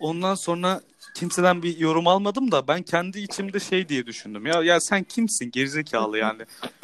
[0.00, 0.80] Ondan sonra
[1.14, 4.46] kimseden bir yorum almadım da ben kendi içimde şey diye düşündüm.
[4.46, 6.42] Ya ya sen kimsin gerizekalı yani.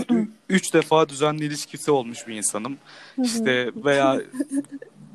[0.48, 2.78] Üç defa düzenli ilişkisi olmuş bir insanım.
[3.22, 4.20] İşte veya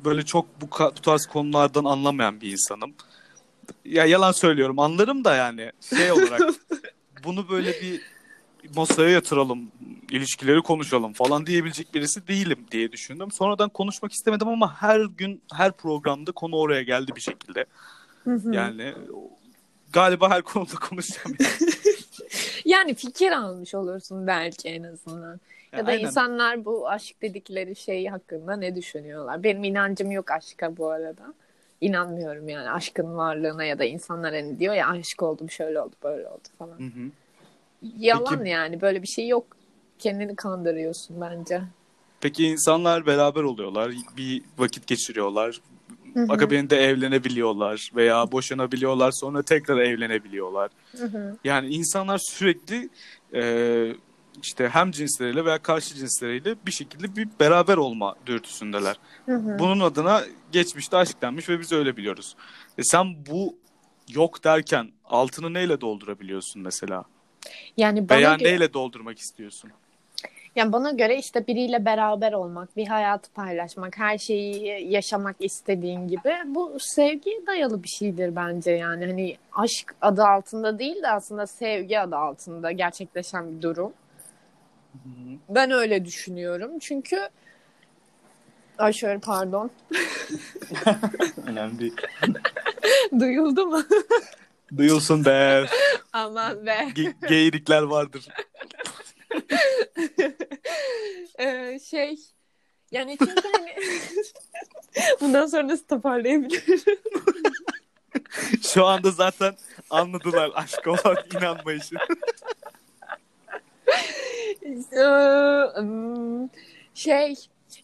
[0.04, 2.94] böyle çok bu, bu tarz konulardan anlamayan bir insanım.
[3.84, 6.40] Ya yalan söylüyorum anlarım da yani şey olarak
[7.24, 8.00] bunu böyle bir
[8.76, 9.70] masaya yatıralım,
[10.10, 13.30] ilişkileri konuşalım falan diyebilecek birisi değilim diye düşündüm.
[13.30, 17.66] Sonradan konuşmak istemedim ama her gün her programda konu oraya geldi bir şekilde.
[18.52, 18.94] Yani
[19.92, 21.36] galiba her konuda konuşacağım.
[22.64, 22.94] Yani.
[22.94, 25.40] Fikir almış olursun belki en azından.
[25.72, 26.06] Ya da Aynen.
[26.06, 29.42] insanlar bu aşk dedikleri şey hakkında ne düşünüyorlar?
[29.42, 31.34] Benim inancım yok aşka bu arada.
[31.80, 36.28] İnanmıyorum yani aşkın varlığına ya da insanlar hani diyor ya aşık oldum şöyle oldu böyle
[36.28, 36.78] oldu falan.
[36.78, 37.10] Hı hı.
[37.98, 39.46] Yalan Peki- yani böyle bir şey yok.
[39.98, 41.62] Kendini kandırıyorsun bence.
[42.20, 45.60] Peki insanlar beraber oluyorlar, bir vakit geçiriyorlar.
[46.16, 46.32] Hı hı.
[46.32, 50.70] Akabinde evlenebiliyorlar veya boşanabiliyorlar sonra tekrar evlenebiliyorlar.
[50.98, 51.36] Hı hı.
[51.44, 52.88] Yani insanlar sürekli
[53.34, 53.92] e,
[54.42, 58.96] işte hem cinsleriyle veya karşı cinsleriyle bir şekilde bir beraber olma dürtüsündeler.
[59.26, 59.58] Hı hı.
[59.58, 62.36] Bunun adına geçmişte aşk denmiş ve biz öyle biliyoruz.
[62.78, 63.56] E sen bu
[64.08, 67.04] yok derken altını neyle doldurabiliyorsun mesela?
[67.76, 69.70] Yani bana Veya göre, neyle doldurmak istiyorsun?
[70.56, 76.34] Yani bana göre işte biriyle beraber olmak, bir hayatı paylaşmak, her şeyi yaşamak istediğin gibi
[76.46, 79.06] bu sevgiye dayalı bir şeydir bence yani.
[79.06, 83.92] Hani aşk adı altında değil de aslında sevgi adı altında gerçekleşen bir durum.
[85.48, 86.78] Ben öyle düşünüyorum.
[86.78, 87.28] Çünkü
[88.78, 89.70] Ay şöyle pardon.
[91.46, 91.96] Önemli değil.
[93.20, 93.82] Duyuldu mu?
[94.76, 95.66] Duyulsun be.
[96.12, 96.88] Aman be.
[96.94, 98.28] Ge- geyirikler vardır.
[101.38, 102.16] Ee, şey
[102.92, 103.74] yani çünkü hani
[105.20, 106.80] bundan sonra nasıl toparlayabilirim?
[108.62, 109.54] Şu anda zaten
[109.90, 111.96] anladılar aşk olan inanmayışı.
[114.92, 116.48] Ee,
[116.94, 117.34] şey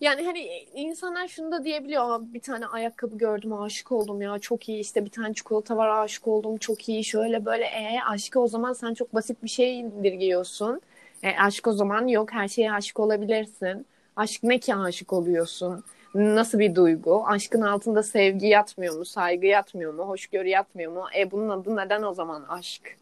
[0.00, 0.40] yani hani
[0.74, 5.04] insanlar şunu da diyebiliyor "Aa, bir tane ayakkabı gördüm aşık oldum ya çok iyi işte
[5.04, 8.94] bir tane çikolata var aşık oldum çok iyi şöyle böyle e aşkı o zaman sen
[8.94, 10.80] çok basit bir şey indirgiyorsun
[11.22, 12.32] e, aşk o zaman yok.
[12.32, 13.86] Her şeye aşık olabilirsin.
[14.16, 15.84] Aşk ne ki aşık oluyorsun?
[16.14, 17.26] Nasıl bir duygu?
[17.26, 19.04] Aşkın altında sevgi yatmıyor mu?
[19.04, 20.02] Saygı yatmıyor mu?
[20.02, 21.04] Hoşgörü yatmıyor mu?
[21.16, 22.96] E bunun adı neden o zaman aşk?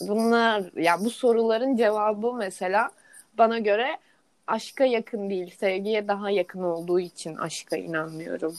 [0.00, 2.90] Bunlar ya bu soruların cevabı mesela
[3.38, 3.98] bana göre
[4.46, 8.56] aşka yakın değil, sevgiye daha yakın olduğu için aşka inanmıyorum.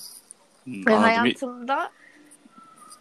[0.64, 2.03] Hmm, Ve hayatımda bir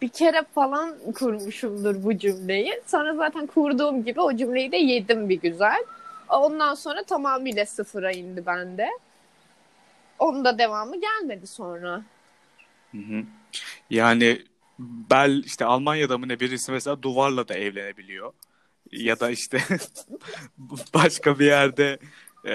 [0.09, 2.81] kere falan kurmuşumdur bu cümleyi.
[2.87, 5.83] Sonra zaten kurduğum gibi o cümleyi de yedim bir güzel.
[6.29, 8.87] Ondan sonra tamamıyla sıfıra indi bende.
[10.19, 12.01] Onun da devamı gelmedi sonra.
[12.91, 13.23] Hı hı.
[13.89, 14.41] Yani
[14.79, 18.33] Bel işte Almanya'da mı ne birisi mesela duvarla da evlenebiliyor.
[18.91, 19.61] Ya da işte
[20.93, 21.99] başka bir yerde
[22.45, 22.53] e,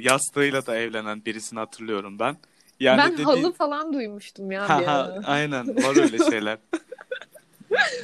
[0.00, 2.36] yastığıyla da evlenen birisini hatırlıyorum ben.
[2.80, 6.58] Yani ben dediğin- halı falan duymuştum ya Ha, ha, aynen var öyle şeyler.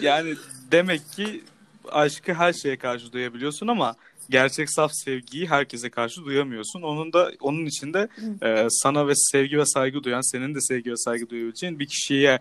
[0.00, 0.34] yani
[0.72, 1.44] demek ki
[1.92, 3.94] aşkı her şeye karşı duyabiliyorsun ama
[4.30, 6.82] gerçek saf sevgiyi herkese karşı duyamıyorsun.
[6.82, 8.08] Onun da onun için de
[8.42, 12.38] e, sana ve sevgi ve saygı duyan, senin de sevgi ve saygı duyabileceğin bir kişiye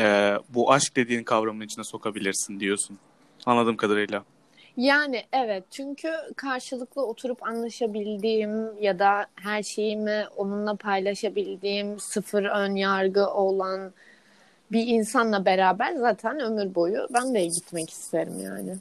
[0.00, 2.98] e, bu aşk dediğin kavramın içine sokabilirsin diyorsun.
[3.46, 4.24] Anladığım kadarıyla.
[4.76, 13.26] Yani evet çünkü karşılıklı oturup anlaşabildiğim ya da her şeyimi onunla paylaşabildiğim sıfır ön yargı
[13.26, 13.92] olan
[14.72, 18.76] bir insanla beraber zaten ömür boyu ben de gitmek isterim yani.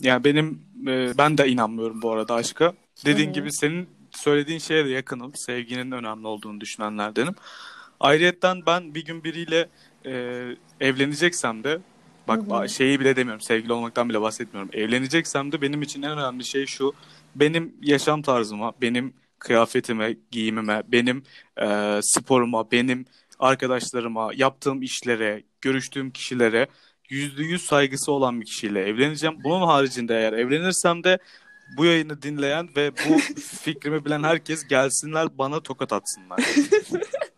[0.00, 2.72] Yani benim e, ben de inanmıyorum bu arada aşka.
[3.04, 3.34] Dediğin Hı hı.
[3.34, 5.34] gibi senin söylediğin şeye de yakınım.
[5.34, 7.34] Sevginin önemli olduğunu düşünenlerdenim.
[8.00, 9.68] Ayrıyetten ben bir gün biriyle
[10.06, 10.44] e,
[10.80, 11.78] evleneceksem de
[12.28, 12.68] bak Hı hı.
[12.68, 13.40] şeyi bile demiyorum.
[13.40, 14.70] Sevgili olmaktan bile bahsetmiyorum.
[14.72, 16.92] Evleneceksem de benim için en önemli şey şu.
[17.34, 21.22] Benim yaşam tarzıma, benim kıyafetime, giyimime, benim
[21.62, 23.04] e, sporuma, benim
[23.38, 26.66] arkadaşlarıma, yaptığım işlere, görüştüğüm kişilere
[27.08, 29.36] yüzde yüz saygısı olan bir kişiyle evleneceğim.
[29.44, 31.18] Bunun haricinde eğer evlenirsem de
[31.76, 33.18] bu yayını dinleyen ve bu
[33.62, 36.38] fikrimi bilen herkes gelsinler bana tokat atsınlar.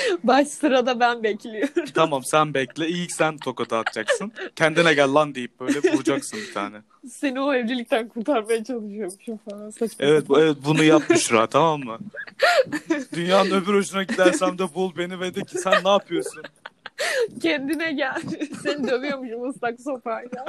[0.24, 1.84] Baş sırada ben bekliyorum.
[1.94, 2.88] Tamam sen bekle.
[2.88, 4.32] İlk sen tokat atacaksın.
[4.56, 6.76] Kendine gel lan deyip böyle vuracaksın bir tane.
[7.10, 9.70] Seni o evlilikten kurtarmaya çalışıyormuşum falan.
[9.70, 11.98] Saçma Evet, bu- evet bunu yap Büşra tamam mı?
[13.14, 16.42] Dünyanın öbür ucuna gidersem de bul beni ve de ki sen ne yapıyorsun?
[17.42, 18.22] Kendine gel.
[18.62, 20.44] Seni dövüyormuşum ıslak sopayla.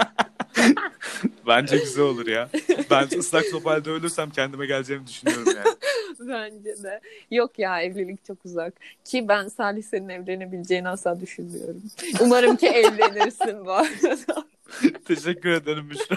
[1.48, 2.50] Bence güzel olur ya.
[2.92, 5.76] Ben ıslak sopayla ölürsem kendime geleceğimi düşünüyorum yani.
[6.20, 7.02] Bence de.
[7.32, 8.74] Yok ya evlilik çok uzak.
[9.06, 11.84] Ki ben Salih senin evlenebileceğini asla düşünmüyorum.
[12.20, 14.48] Umarım ki evlenirsin bu arada.
[15.08, 16.16] Teşekkür ederim Büşra.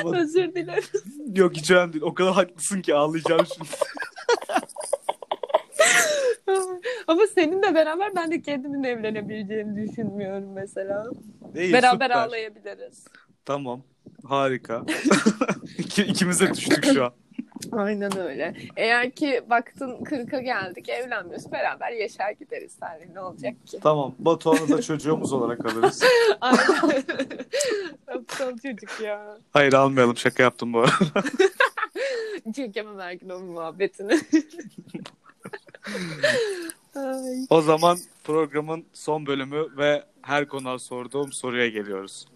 [0.00, 0.84] Ama Özür dilerim.
[1.34, 2.04] yok hiç önemli değil.
[2.04, 3.68] O kadar haklısın ki ağlayacağım şimdi.
[7.42, 11.06] Seninle beraber ben de kendimin evlenebileceğini düşünmüyorum mesela.
[11.56, 12.10] İyi, beraber süper.
[12.10, 13.04] ağlayabiliriz.
[13.44, 13.82] Tamam.
[14.24, 14.82] Harika.
[15.78, 17.12] İki, ikimiz de düştük şu an.
[17.72, 18.54] Aynen öyle.
[18.76, 23.78] Eğer ki baktın 40'a geldik evlenmiyoruz beraber yaşar gideriz Salih ne olacak ki?
[23.82, 24.14] Tamam.
[24.18, 26.02] Batuhan'ı da çocuğumuz olarak alırız.
[26.40, 27.02] Aynen.
[28.06, 29.38] Aptal çocuk ya.
[29.52, 30.16] Hayır almayalım.
[30.16, 31.22] Şaka yaptım bu arada.
[32.56, 34.20] Çekemem her gün onun muhabbetini.
[36.96, 37.46] Ay.
[37.50, 42.26] O zaman programın son bölümü ve her konuğa sorduğum soruya geliyoruz.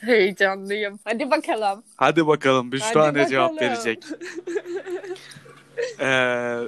[0.00, 0.98] Heyecanlıyım.
[1.04, 1.82] Hadi bakalım.
[1.96, 4.04] Hadi bakalım Büşra Hadi ne cevap verecek?
[6.00, 6.58] Ee,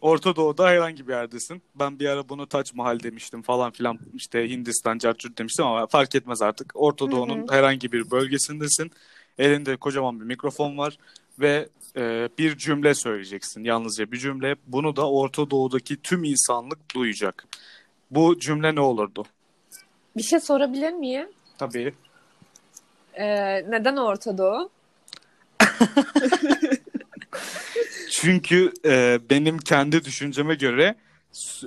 [0.00, 1.62] Orta Doğu'da herhangi bir yerdesin.
[1.74, 6.14] Ben bir ara bunu Taç Mahal demiştim falan filan işte Hindistan, Carçurt demiştim ama fark
[6.14, 6.72] etmez artık.
[6.74, 8.90] Orta Doğu'nun herhangi bir bölgesindesin.
[9.38, 10.98] Elinde kocaman bir mikrofon var
[11.40, 13.64] ve e, bir cümle söyleyeceksin.
[13.64, 14.56] Yalnızca bir cümle.
[14.66, 17.44] Bunu da Orta Doğu'daki tüm insanlık duyacak.
[18.10, 19.24] Bu cümle ne olurdu?
[20.16, 21.28] Bir şey sorabilir miyim?
[21.58, 21.94] Tabii.
[23.14, 24.70] Ee, neden Orta Doğu?
[28.10, 30.94] Çünkü e, benim kendi düşünceme göre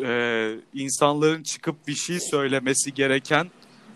[0.03, 3.47] e, insanların çıkıp bir şey söylemesi gereken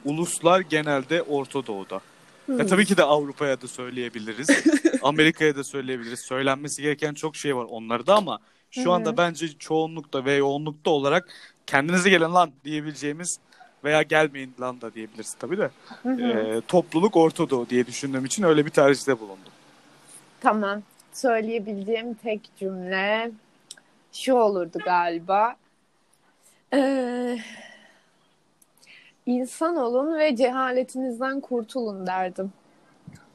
[0.05, 2.01] uluslar genelde Orta Doğu'da.
[2.49, 4.47] Ya tabii ki de Avrupa'ya da söyleyebiliriz.
[5.01, 6.19] Amerika'ya da söyleyebiliriz.
[6.19, 8.39] Söylenmesi gereken çok şey var onlarda ama
[8.71, 11.29] şu anda bence çoğunlukta ve yoğunlukta olarak
[11.67, 13.39] kendinize gelin lan diyebileceğimiz
[13.83, 15.69] veya gelmeyin lan da diyebiliriz tabii de.
[16.03, 16.21] Hı hı.
[16.21, 19.53] E, topluluk Orta Doğu diye düşündüğüm için öyle bir tercihte bulundum.
[20.41, 20.81] Tamam.
[21.13, 23.31] Söyleyebileceğim tek cümle
[24.13, 25.55] şu olurdu galiba.
[26.73, 27.37] Ee,
[29.25, 32.53] insan olun ve cehaletinizden kurtulun derdim.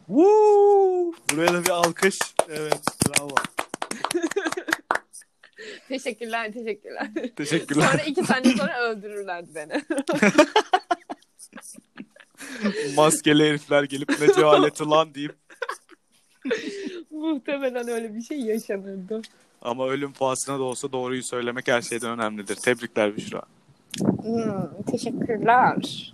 [0.06, 1.12] Woo!
[1.32, 2.18] Buraya da bir alkış.
[2.48, 3.28] Evet, bravo.
[5.88, 7.10] Teşekkürler, teşekkürler.
[7.36, 7.86] Teşekkürler.
[7.92, 9.82] Sonra iki saniye sonra öldürürlerdi beni.
[12.96, 15.34] Maskeli herifler gelip ne cehaleti lan deyip
[17.10, 19.22] Muhtemelen öyle bir şey yaşanırdı.
[19.62, 22.56] ama ölüm pahasına da olsa doğruyu söylemek her şeyden önemlidir.
[22.56, 23.42] Tebrikler Büşra.
[23.98, 26.12] Hmm, teşekkürler.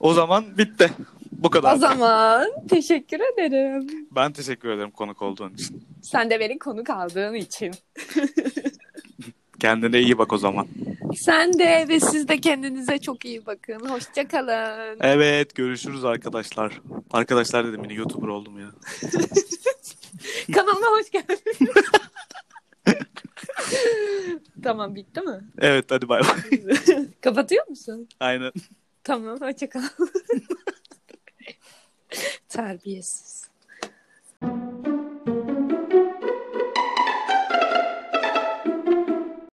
[0.00, 0.90] O zaman bitti.
[1.32, 1.74] Bu kadar.
[1.74, 3.86] O zaman teşekkür ederim.
[4.10, 5.82] Ben teşekkür ederim konuk olduğun için.
[6.02, 7.74] Sen de beni konuk aldığın için.
[9.60, 10.66] Kendine iyi bak o zaman.
[11.16, 13.88] Sen de ve siz de kendinize çok iyi bakın.
[13.88, 14.98] Hoşça kalın.
[15.00, 16.80] Evet görüşürüz arkadaşlar.
[17.10, 18.66] Arkadaşlar dedim yine YouTuber oldum ya.
[20.54, 21.38] Kanalıma hoş geldin.
[24.62, 25.40] tamam bitti mi?
[25.58, 26.60] Evet hadi bay bay.
[27.20, 28.08] Kapatıyor musun?
[28.20, 28.52] Aynen.
[29.04, 29.68] Tamam hoşça.
[32.48, 33.48] Terbiyesiz.